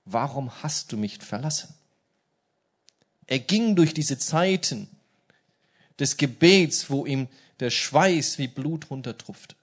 warum 0.04 0.62
hast 0.62 0.92
du 0.92 0.96
mich 0.96 1.18
verlassen? 1.18 1.74
Er 3.26 3.40
ging 3.40 3.76
durch 3.76 3.94
diese 3.94 4.18
Zeiten 4.18 4.88
des 5.98 6.16
Gebets, 6.16 6.88
wo 6.88 7.04
ihm 7.04 7.28
der 7.62 7.70
Schweiß 7.70 8.38
wie 8.38 8.48
Blut 8.48 8.90
runtertruppte. 8.90 9.54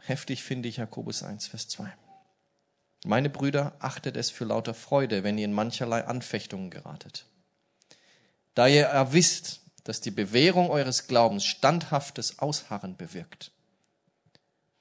Heftig 0.00 0.42
finde 0.42 0.68
ich 0.68 0.78
Jakobus 0.78 1.22
1, 1.22 1.46
Vers 1.46 1.68
2. 1.68 1.96
Meine 3.06 3.30
Brüder, 3.30 3.76
achtet 3.78 4.16
es 4.16 4.30
für 4.30 4.44
lauter 4.44 4.74
Freude, 4.74 5.22
wenn 5.22 5.38
ihr 5.38 5.44
in 5.44 5.52
mancherlei 5.52 6.04
Anfechtungen 6.04 6.68
geratet. 6.68 7.26
Da 8.54 8.66
ihr 8.66 8.86
erwisst, 8.86 9.60
dass 9.84 10.00
die 10.00 10.10
Bewährung 10.10 10.70
eures 10.70 11.06
Glaubens 11.06 11.44
standhaftes 11.44 12.40
Ausharren 12.40 12.96
bewirkt. 12.96 13.52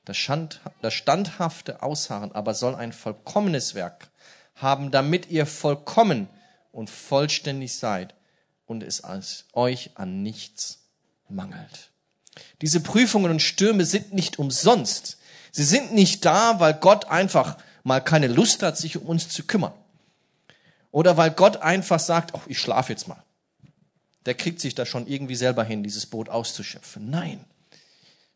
Das 0.06 0.18
standhafte 0.18 1.84
Ausharren 1.84 2.32
aber 2.32 2.56
soll 2.56 2.74
ein 2.74 2.92
vollkommenes 2.92 3.76
Werk 3.76 4.10
haben, 4.56 4.90
damit 4.90 5.30
ihr 5.30 5.46
vollkommen 5.46 6.28
und 6.74 6.90
vollständig 6.90 7.76
seid 7.76 8.14
und 8.66 8.84
es 8.84 9.04
euch 9.54 9.92
an 9.96 10.22
nichts 10.24 10.80
mangelt. 11.30 11.92
Diese 12.62 12.82
Prüfungen 12.82 13.32
und 13.32 13.42
Stürme 13.42 13.86
sind 13.86 14.14
nicht 14.14 14.40
umsonst. 14.40 15.18
Sie 15.52 15.64
sind 15.64 15.94
nicht 15.94 16.26
da, 16.26 16.60
weil 16.60 16.74
Gott 16.74 17.06
einfach 17.06 17.58
mal 17.84 18.02
keine 18.02 18.28
Lust 18.28 18.64
hat, 18.64 18.78
sich 18.78 18.98
um 18.98 19.06
uns 19.06 19.30
zu 19.30 19.44
kümmern. 19.44 19.74
Oder 20.92 21.16
weil 21.16 21.32
Gott 21.32 21.58
einfach 21.58 22.00
sagt, 22.00 22.34
oh, 22.34 22.42
ich 22.48 22.60
schlafe 22.60 22.92
jetzt 22.92 23.08
mal. 23.08 23.24
Der 24.26 24.34
kriegt 24.34 24.60
sich 24.60 24.74
da 24.74 24.86
schon 24.86 25.08
irgendwie 25.08 25.36
selber 25.36 25.64
hin, 25.64 25.84
dieses 25.84 26.06
Boot 26.06 26.30
auszuschöpfen. 26.30 27.10
Nein, 27.10 27.44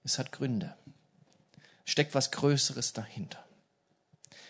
es 0.04 0.20
hat 0.20 0.32
Gründe. 0.32 0.76
Steckt 1.86 2.14
was 2.14 2.32
Größeres 2.32 2.94
dahinter. 2.94 3.44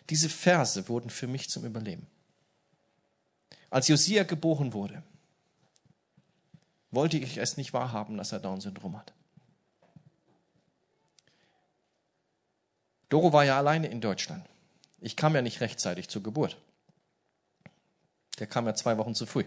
Diese 0.09 0.29
Verse 0.29 0.89
wurden 0.89 1.09
für 1.09 1.27
mich 1.27 1.49
zum 1.49 1.65
Überleben. 1.65 2.07
Als 3.69 3.87
Josia 3.87 4.23
geboren 4.23 4.73
wurde, 4.73 5.03
wollte 6.91 7.17
ich 7.17 7.37
es 7.37 7.57
nicht 7.57 7.73
wahrhaben, 7.73 8.17
dass 8.17 8.31
er 8.31 8.39
Down-Syndrom 8.39 8.97
hat. 8.97 9.13
Doro 13.09 13.33
war 13.33 13.45
ja 13.45 13.57
alleine 13.57 13.87
in 13.87 14.01
Deutschland. 14.01 14.45
Ich 14.99 15.15
kam 15.15 15.35
ja 15.35 15.41
nicht 15.41 15.61
rechtzeitig 15.61 16.09
zur 16.09 16.23
Geburt. 16.23 16.57
Der 18.39 18.47
kam 18.47 18.65
ja 18.65 18.75
zwei 18.75 18.97
Wochen 18.97 19.15
zu 19.15 19.25
früh. 19.25 19.45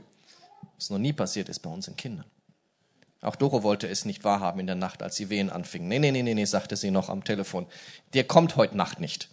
Was 0.76 0.90
noch 0.90 0.98
nie 0.98 1.12
passiert 1.12 1.48
ist 1.48 1.60
bei 1.60 1.70
unseren 1.70 1.96
Kindern. 1.96 2.24
Auch 3.22 3.36
Doro 3.36 3.62
wollte 3.62 3.86
es 3.86 4.04
nicht 4.04 4.24
wahrhaben 4.24 4.60
in 4.60 4.66
der 4.66 4.76
Nacht, 4.76 5.02
als 5.02 5.16
die 5.16 5.28
Wehen 5.28 5.50
anfingen. 5.50 5.88
Nee, 5.88 5.98
nee, 5.98 6.10
nee, 6.10 6.22
nee, 6.22 6.34
nee, 6.34 6.44
sagte 6.46 6.76
sie 6.76 6.90
noch 6.90 7.10
am 7.10 7.22
Telefon. 7.22 7.66
Der 8.14 8.24
kommt 8.24 8.56
heute 8.56 8.76
Nacht 8.76 8.98
nicht. 8.98 9.28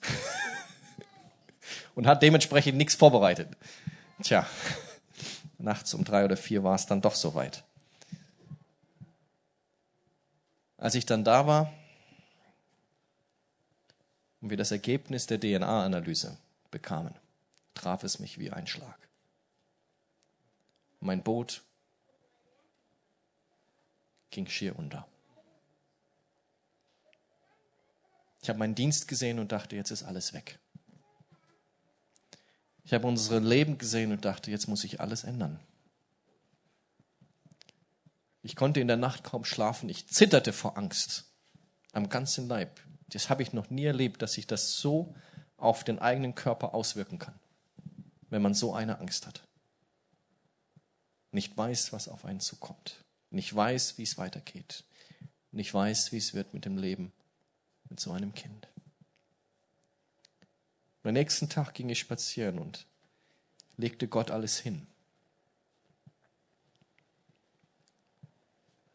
Und 1.94 2.06
hat 2.06 2.22
dementsprechend 2.22 2.78
nichts 2.78 2.94
vorbereitet. 2.94 3.48
Tja, 4.22 4.46
nachts 5.58 5.94
um 5.94 6.04
drei 6.04 6.24
oder 6.24 6.36
vier 6.36 6.64
war 6.64 6.74
es 6.74 6.86
dann 6.86 7.02
doch 7.02 7.14
soweit. 7.14 7.64
Als 10.78 10.94
ich 10.94 11.06
dann 11.06 11.24
da 11.24 11.46
war 11.46 11.72
und 14.40 14.50
wir 14.50 14.56
das 14.56 14.70
Ergebnis 14.70 15.26
der 15.26 15.40
DNA-Analyse 15.40 16.38
bekamen, 16.70 17.14
traf 17.74 18.04
es 18.04 18.18
mich 18.18 18.38
wie 18.38 18.50
ein 18.50 18.66
Schlag. 18.66 19.08
Mein 21.00 21.22
Boot 21.22 21.62
ging 24.30 24.46
schier 24.46 24.78
unter. 24.78 25.06
Ich 28.42 28.48
habe 28.48 28.58
meinen 28.58 28.74
Dienst 28.74 29.08
gesehen 29.08 29.38
und 29.38 29.50
dachte, 29.52 29.76
jetzt 29.76 29.90
ist 29.90 30.02
alles 30.02 30.32
weg. 30.32 30.58
Ich 32.86 32.94
habe 32.94 33.08
unsere 33.08 33.40
Leben 33.40 33.78
gesehen 33.78 34.12
und 34.12 34.24
dachte, 34.24 34.52
jetzt 34.52 34.68
muss 34.68 34.84
ich 34.84 35.00
alles 35.00 35.24
ändern. 35.24 35.58
Ich 38.42 38.54
konnte 38.54 38.78
in 38.78 38.86
der 38.86 38.96
Nacht 38.96 39.24
kaum 39.24 39.44
schlafen. 39.44 39.88
Ich 39.88 40.06
zitterte 40.06 40.52
vor 40.52 40.78
Angst 40.78 41.24
am 41.92 42.08
ganzen 42.08 42.46
Leib. 42.46 42.80
Das 43.08 43.28
habe 43.28 43.42
ich 43.42 43.52
noch 43.52 43.70
nie 43.70 43.84
erlebt, 43.84 44.22
dass 44.22 44.34
sich 44.34 44.46
das 44.46 44.76
so 44.76 45.16
auf 45.56 45.82
den 45.82 45.98
eigenen 45.98 46.36
Körper 46.36 46.74
auswirken 46.74 47.18
kann, 47.18 47.34
wenn 48.30 48.40
man 48.40 48.54
so 48.54 48.72
eine 48.72 49.00
Angst 49.00 49.26
hat. 49.26 49.42
Nicht 51.32 51.56
weiß, 51.56 51.92
was 51.92 52.08
auf 52.08 52.24
einen 52.24 52.40
zukommt. 52.40 53.04
Nicht 53.30 53.52
weiß, 53.54 53.98
wie 53.98 54.04
es 54.04 54.16
weitergeht. 54.16 54.84
Nicht 55.50 55.74
weiß, 55.74 56.12
wie 56.12 56.18
es 56.18 56.34
wird 56.34 56.54
mit 56.54 56.64
dem 56.64 56.78
Leben 56.78 57.12
mit 57.90 57.98
so 57.98 58.12
einem 58.12 58.32
Kind. 58.32 58.68
Am 61.06 61.12
nächsten 61.12 61.48
Tag 61.48 61.72
ging 61.72 61.88
ich 61.88 62.00
spazieren 62.00 62.58
und 62.58 62.84
legte 63.76 64.08
Gott 64.08 64.32
alles 64.32 64.58
hin. 64.58 64.88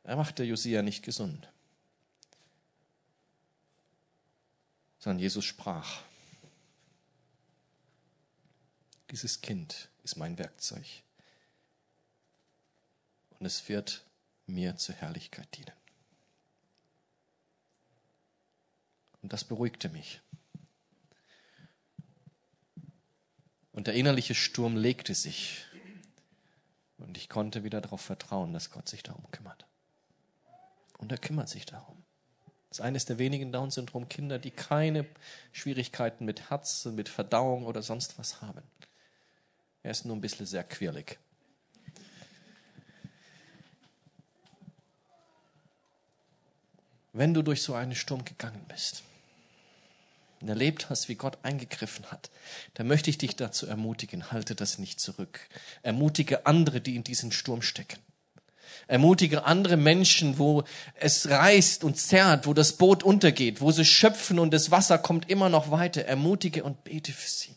Er 0.04 0.18
machte 0.18 0.44
Josia 0.44 0.82
nicht 0.82 1.06
gesund, 1.06 1.48
sondern 5.00 5.20
Jesus 5.20 5.46
sprach, 5.46 6.04
dieses 9.10 9.40
Kind 9.40 9.88
ist 10.04 10.18
mein 10.18 10.38
Werkzeug 10.38 10.86
und 13.40 13.46
es 13.46 13.70
wird 13.70 14.04
mir 14.48 14.76
zur 14.76 14.96
Herrlichkeit 14.96 15.56
dienen. 15.56 15.72
Und 19.22 19.32
das 19.32 19.46
beruhigte 19.46 19.88
mich. 19.88 20.20
Und 23.72 23.88
der 23.88 23.94
innerliche 23.94 24.36
Sturm 24.36 24.76
legte 24.76 25.16
sich. 25.16 25.66
Und 26.98 27.18
ich 27.18 27.30
konnte 27.30 27.64
wieder 27.64 27.82
darauf 27.82 28.02
vertrauen, 28.02 28.54
dass 28.54 28.72
Gott 28.72 28.88
sich 28.90 29.04
darum 29.04 29.30
kümmert. 29.32 29.66
Und 30.98 31.12
er 31.12 31.18
kümmert 31.18 31.50
sich 31.50 31.66
darum. 31.66 32.04
Das 32.70 32.80
ist 32.80 32.86
eines 32.86 33.06
der 33.06 33.18
wenigen 33.18 33.52
Down-Syndrom-Kinder, 33.52 34.40
die 34.40 34.52
keine 34.52 35.06
Schwierigkeiten 35.52 36.26
mit 36.26 36.50
Herz, 36.50 36.86
mit 36.86 37.10
Verdauung 37.10 37.66
oder 37.66 37.82
sonst 37.82 38.18
was 38.18 38.42
haben. 38.42 38.62
Er 39.84 39.92
ist 39.92 40.06
nur 40.06 40.16
ein 40.16 40.22
bisschen 40.22 40.46
sehr 40.46 40.64
quirlig. 40.64 41.20
Wenn 47.14 47.34
du 47.34 47.42
durch 47.42 47.62
so 47.62 47.74
einen 47.74 47.96
Sturm 47.96 48.24
gegangen 48.24 48.64
bist, 48.70 49.04
und 50.42 50.50
erlebt 50.50 50.90
hast, 50.90 51.10
wie 51.10 51.16
Gott 51.16 51.38
eingegriffen 51.44 52.06
hat, 52.12 52.30
dann 52.74 52.88
möchte 52.88 53.10
ich 53.10 53.18
dich 53.18 53.36
dazu 53.36 53.68
ermutigen, 53.68 54.32
halte 54.32 54.56
das 54.56 54.78
nicht 54.78 55.00
zurück. 55.00 55.40
Ermutige 55.84 56.46
andere, 56.46 56.82
die 56.82 56.96
in 56.96 57.04
diesen 57.04 57.32
Sturm 57.32 57.62
stecken. 57.62 58.00
Ermutige 58.88 59.46
andere 59.46 59.78
Menschen, 59.78 60.38
wo 60.38 60.64
es 60.96 61.30
reißt 61.30 61.84
und 61.84 61.98
zerrt, 61.98 62.48
wo 62.48 62.54
das 62.54 62.74
Boot 62.74 63.04
untergeht, 63.04 63.62
wo 63.62 63.72
sie 63.72 63.86
schöpfen 63.86 64.40
und 64.40 64.52
das 64.52 64.72
Wasser 64.72 64.98
kommt 64.98 65.30
immer 65.30 65.50
noch 65.50 65.72
weiter. 65.72 66.06
Ermutige 66.06 66.64
und 66.64 66.84
bete 66.84 67.14
für 67.14 67.30
sie. 67.30 67.56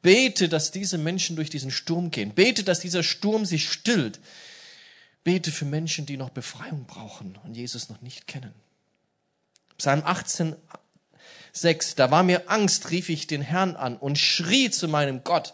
Bete, 0.00 0.48
dass 0.48 0.72
diese 0.72 0.98
Menschen 0.98 1.36
durch 1.36 1.48
diesen 1.48 1.70
Sturm 1.70 2.10
gehen. 2.10 2.34
Bete, 2.34 2.64
dass 2.64 2.80
dieser 2.80 3.02
Sturm 3.02 3.44
sich 3.44 3.70
stillt. 3.70 4.18
Bete 5.22 5.52
für 5.52 5.64
Menschen, 5.64 6.06
die 6.06 6.16
noch 6.16 6.30
Befreiung 6.30 6.86
brauchen 6.86 7.38
und 7.44 7.54
Jesus 7.54 7.88
noch 7.88 8.00
nicht 8.00 8.26
kennen. 8.26 8.52
Psalm 9.78 10.02
18, 10.04 10.56
6. 11.52 11.94
Da 11.94 12.10
war 12.10 12.22
mir 12.22 12.50
Angst, 12.50 12.90
rief 12.90 13.08
ich 13.08 13.26
den 13.26 13.42
Herrn 13.42 13.76
an 13.76 13.96
und 13.96 14.18
schrie 14.18 14.70
zu 14.70 14.88
meinem 14.88 15.22
Gott. 15.24 15.52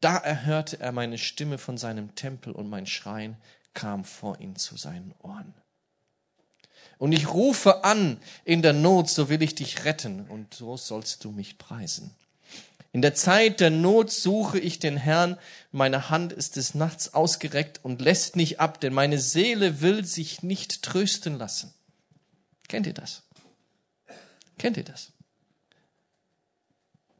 Da 0.00 0.16
erhörte 0.16 0.80
er 0.80 0.92
meine 0.92 1.18
Stimme 1.18 1.58
von 1.58 1.76
seinem 1.76 2.14
Tempel 2.14 2.52
und 2.52 2.68
mein 2.68 2.86
Schreien 2.86 3.36
kam 3.74 4.04
vor 4.04 4.40
ihn 4.40 4.56
zu 4.56 4.76
seinen 4.76 5.14
Ohren. 5.22 5.54
Und 6.98 7.12
ich 7.12 7.32
rufe 7.32 7.84
an 7.84 8.18
in 8.44 8.62
der 8.62 8.72
Not, 8.72 9.08
so 9.08 9.28
will 9.28 9.42
ich 9.42 9.54
dich 9.54 9.84
retten 9.84 10.26
und 10.28 10.54
so 10.54 10.76
sollst 10.76 11.24
du 11.24 11.30
mich 11.30 11.58
preisen. 11.58 12.10
In 12.92 13.02
der 13.02 13.14
Zeit 13.14 13.60
der 13.60 13.70
Not 13.70 14.10
suche 14.10 14.58
ich 14.58 14.78
den 14.78 14.96
Herrn, 14.96 15.38
meine 15.70 16.10
Hand 16.10 16.32
ist 16.32 16.56
des 16.56 16.74
Nachts 16.74 17.14
ausgereckt 17.14 17.80
und 17.84 18.00
lässt 18.00 18.34
nicht 18.34 18.60
ab, 18.60 18.80
denn 18.80 18.94
meine 18.94 19.18
Seele 19.18 19.80
will 19.80 20.04
sich 20.04 20.42
nicht 20.42 20.82
trösten 20.82 21.38
lassen. 21.38 21.72
Kennt 22.66 22.86
ihr 22.86 22.94
das? 22.94 23.22
Kennt 24.58 24.76
ihr 24.76 24.84
das? 24.84 25.12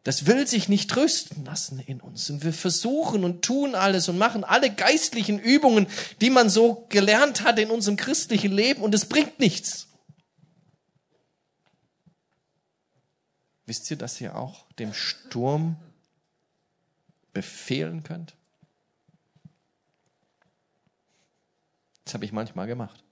Das 0.05 0.27
will 0.27 0.47
sich 0.47 0.69
nicht 0.69 0.91
trösten 0.91 1.45
lassen 1.45 1.81
in 1.81 2.01
uns. 2.01 2.31
Und 2.31 2.45
wir 2.45 2.53
versuchen 2.53 3.25
und 3.25 3.43
tun 3.43 3.75
alles 3.75 4.09
und 4.09 4.17
machen 4.17 4.45
alle 4.45 4.73
geistlichen 4.73 5.39
Übungen, 5.39 5.87
die 6.21 6.31
man 6.31 6.49
so 6.49 6.87
gelernt 6.89 7.43
hat 7.43 7.59
in 7.59 7.71
unserem 7.71 7.97
christlichen 7.97 8.53
Leben 8.53 8.83
und 8.83 8.95
es 8.95 9.07
bringt 9.07 9.39
nichts. 9.39 9.89
Wisst 13.67 13.91
ihr, 13.91 13.99
dass 13.99 14.19
ihr 14.21 14.35
auch 14.35 14.71
dem 14.79 14.95
Sturm 14.95 15.77
befehlen 17.35 18.03
könnt? 18.03 18.35
Das 22.05 22.15
habe 22.15 22.25
ich 22.25 22.33
manchmal 22.33 22.67
gemacht. 22.67 23.05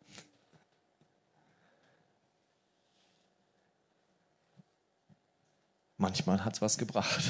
Manchmal 5.99 6.45
hat's 6.45 6.61
was 6.61 6.79
gebracht. 6.79 7.25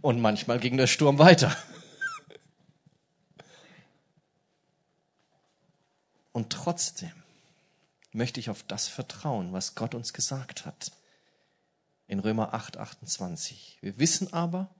Und 0.00 0.20
manchmal 0.20 0.58
ging 0.60 0.76
der 0.76 0.86
Sturm 0.86 1.18
weiter. 1.18 1.56
Und 6.32 6.52
trotzdem 6.52 7.12
möchte 8.12 8.40
ich 8.40 8.48
auf 8.48 8.62
das 8.62 8.88
vertrauen, 8.88 9.52
was 9.52 9.74
Gott 9.74 9.94
uns 9.94 10.12
gesagt 10.12 10.66
hat. 10.66 10.92
In 12.06 12.20
Römer 12.20 12.54
8, 12.54 12.76
28. 12.76 13.78
Wir 13.80 13.98
wissen 13.98 14.32
aber, 14.32 14.74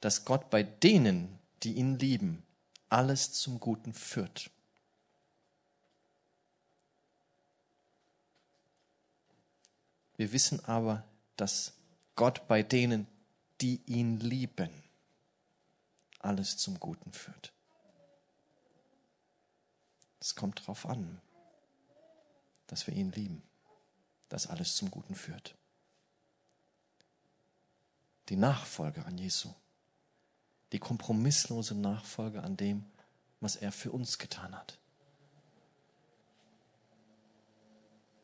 dass 0.00 0.24
Gott 0.24 0.50
bei 0.50 0.62
denen, 0.62 1.38
die 1.62 1.74
ihn 1.74 1.98
lieben, 1.98 2.44
alles 2.88 3.32
zum 3.32 3.58
Guten 3.58 3.94
führt. 3.94 4.51
Wir 10.22 10.30
wissen 10.30 10.64
aber, 10.66 11.02
dass 11.34 11.72
Gott 12.14 12.46
bei 12.46 12.62
denen, 12.62 13.08
die 13.60 13.82
ihn 13.86 14.20
lieben, 14.20 14.70
alles 16.20 16.58
zum 16.58 16.78
Guten 16.78 17.12
führt. 17.12 17.52
Es 20.20 20.36
kommt 20.36 20.60
darauf 20.60 20.86
an, 20.86 21.20
dass 22.68 22.86
wir 22.86 22.94
ihn 22.94 23.10
lieben, 23.10 23.42
dass 24.28 24.46
alles 24.46 24.76
zum 24.76 24.92
Guten 24.92 25.16
führt. 25.16 25.56
Die 28.28 28.36
Nachfolge 28.36 29.04
an 29.04 29.18
Jesu, 29.18 29.52
die 30.70 30.78
kompromisslose 30.78 31.74
Nachfolge 31.74 32.44
an 32.44 32.56
dem, 32.56 32.84
was 33.40 33.56
er 33.56 33.72
für 33.72 33.90
uns 33.90 34.18
getan 34.18 34.54
hat. 34.56 34.78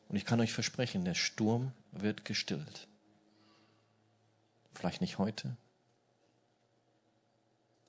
Und 0.07 0.15
ich 0.15 0.23
kann 0.23 0.39
euch 0.39 0.53
versprechen, 0.53 1.03
der 1.03 1.13
Sturm 1.13 1.73
wird 1.91 2.25
gestillt. 2.25 2.87
Vielleicht 4.73 5.01
nicht 5.01 5.17
heute, 5.17 5.57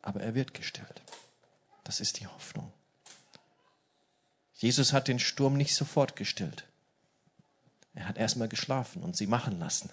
aber 0.02 0.20
er 0.20 0.34
wird 0.34 0.54
gestillt. 0.54 1.02
Das 1.84 2.00
ist 2.00 2.20
die 2.20 2.26
Hoffnung. 2.26 2.72
Jesus 4.54 4.92
hat 4.92 5.08
den 5.08 5.18
Sturm 5.18 5.56
nicht 5.56 5.74
sofort 5.74 6.16
gestillt. 6.16 6.66
Er 7.94 8.06
hat 8.08 8.18
erstmal 8.18 8.48
geschlafen 8.48 9.02
und 9.02 9.16
sie 9.16 9.26
machen 9.26 9.58
lassen 9.58 9.90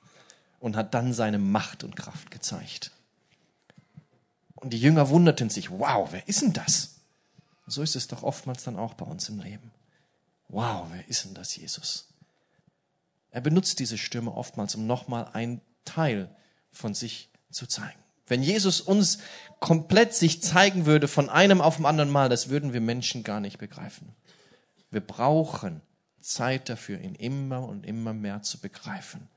und 0.60 0.76
hat 0.76 0.94
dann 0.94 1.12
seine 1.12 1.38
Macht 1.38 1.84
und 1.84 1.96
Kraft 1.96 2.30
gezeigt. 2.30 2.90
Und 4.56 4.70
die 4.70 4.80
Jünger 4.80 5.08
wunderten 5.08 5.50
sich, 5.50 5.70
wow, 5.70 6.10
wer 6.12 6.26
ist 6.28 6.42
denn 6.42 6.52
das? 6.52 6.96
so 7.70 7.82
ist 7.82 7.96
es 7.96 8.08
doch 8.08 8.22
oftmals 8.22 8.64
dann 8.64 8.76
auch 8.76 8.94
bei 8.94 9.06
uns 9.06 9.28
im 9.28 9.40
Leben. 9.40 9.70
Wow, 10.48 10.88
wer 10.90 11.06
ist 11.08 11.24
denn 11.24 11.34
das, 11.34 11.54
Jesus? 11.56 12.09
Er 13.30 13.40
benutzt 13.40 13.78
diese 13.78 13.98
Stürme 13.98 14.34
oftmals, 14.34 14.74
um 14.74 14.86
nochmal 14.86 15.28
einen 15.32 15.60
Teil 15.84 16.34
von 16.70 16.94
sich 16.94 17.30
zu 17.50 17.66
zeigen. 17.66 17.98
Wenn 18.26 18.42
Jesus 18.42 18.80
uns 18.80 19.18
komplett 19.58 20.14
sich 20.14 20.42
zeigen 20.42 20.86
würde 20.86 21.08
von 21.08 21.28
einem 21.28 21.60
auf 21.60 21.76
dem 21.76 21.86
anderen 21.86 22.10
Mal, 22.10 22.28
das 22.28 22.48
würden 22.48 22.72
wir 22.72 22.80
Menschen 22.80 23.24
gar 23.24 23.40
nicht 23.40 23.58
begreifen. 23.58 24.14
Wir 24.90 25.00
brauchen 25.00 25.82
Zeit 26.20 26.68
dafür, 26.68 27.00
ihn 27.00 27.14
immer 27.14 27.66
und 27.66 27.84
immer 27.86 28.12
mehr 28.12 28.42
zu 28.42 28.58
begreifen. 28.58 29.28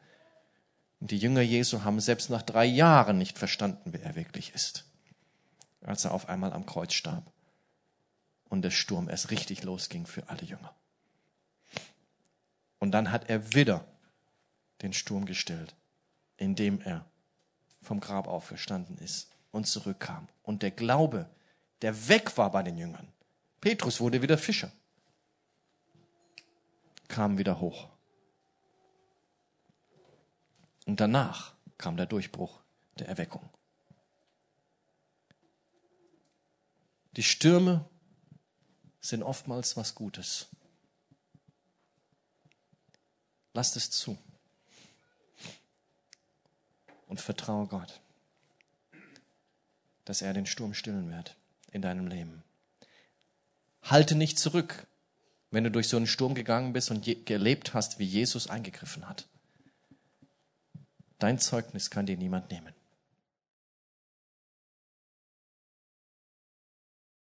Und 1.00 1.12
die 1.12 1.18
Jünger 1.18 1.42
Jesu 1.42 1.84
haben 1.84 2.00
selbst 2.00 2.30
nach 2.30 2.44
drei 2.44 2.66
Jahren 2.66 3.18
nicht 3.18 3.38
verstanden, 3.38 3.94
wer 3.94 4.04
er 4.04 4.16
wirklich 4.16 4.54
ist, 4.54 4.86
als 5.82 6.06
er 6.06 6.14
auf 6.14 6.30
einmal 6.30 6.54
am 6.54 6.66
Kreuz 6.66 6.94
starb 6.94 7.32
und 8.50 8.62
der 8.62 8.72
Sturm 8.72 9.10
erst 9.10 9.32
richtig 9.32 9.64
losging 9.64 10.06
für 10.06 10.30
alle 10.30 10.44
Jünger. 10.44 10.74
Und 12.84 12.92
dann 12.92 13.14
hat 13.14 13.30
er 13.30 13.54
wieder 13.54 13.88
den 14.82 14.92
Sturm 14.92 15.24
gestellt, 15.24 15.74
indem 16.36 16.82
er 16.82 17.10
vom 17.82 18.02
Grab 18.02 18.28
auferstanden 18.28 18.98
ist 18.98 19.32
und 19.52 19.68
zurückkam. 19.68 20.28
Und 20.42 20.64
der 20.64 20.72
Glaube, 20.72 21.30
der 21.82 22.10
weg 22.10 22.38
war 22.38 22.52
bei 22.52 22.62
den 22.62 22.78
Jüngern, 22.78 23.08
Petrus 23.62 24.02
wurde 24.02 24.22
wieder 24.22 24.38
Fischer, 24.38 24.70
kam 27.08 27.38
wieder 27.38 27.62
hoch. 27.62 27.88
Und 30.86 31.00
danach 31.00 31.54
kam 31.78 31.96
der 31.96 32.06
Durchbruch 32.06 32.60
der 33.00 33.08
Erweckung. 33.08 33.50
Die 37.16 37.24
Stürme 37.24 37.90
sind 39.00 39.24
oftmals 39.24 39.78
was 39.78 39.96
Gutes. 39.96 40.50
Lasst 43.54 43.76
es 43.76 43.92
zu 43.92 44.18
und 47.08 47.22
vertraue 47.22 47.68
Gott, 47.68 48.02
dass 50.06 50.22
er 50.22 50.34
den 50.34 50.46
Sturm 50.46 50.74
stillen 50.74 51.12
wird 51.12 51.36
in 51.72 51.82
deinem 51.82 52.08
Leben. 52.08 52.44
Halte 53.84 54.16
nicht 54.16 54.40
zurück, 54.40 54.88
wenn 55.52 55.64
du 55.64 55.70
durch 55.70 55.88
so 55.88 55.98
einen 55.98 56.08
Sturm 56.08 56.34
gegangen 56.34 56.74
bist 56.74 56.90
und 56.90 57.08
erlebt 57.30 57.76
hast, 57.76 58.00
wie 58.00 58.06
Jesus 58.06 58.48
eingegriffen 58.48 59.08
hat. 59.08 59.28
Dein 61.20 61.38
Zeugnis 61.38 61.92
kann 61.92 62.08
dir 62.08 62.18
niemand 62.18 62.50
nehmen. 62.50 62.74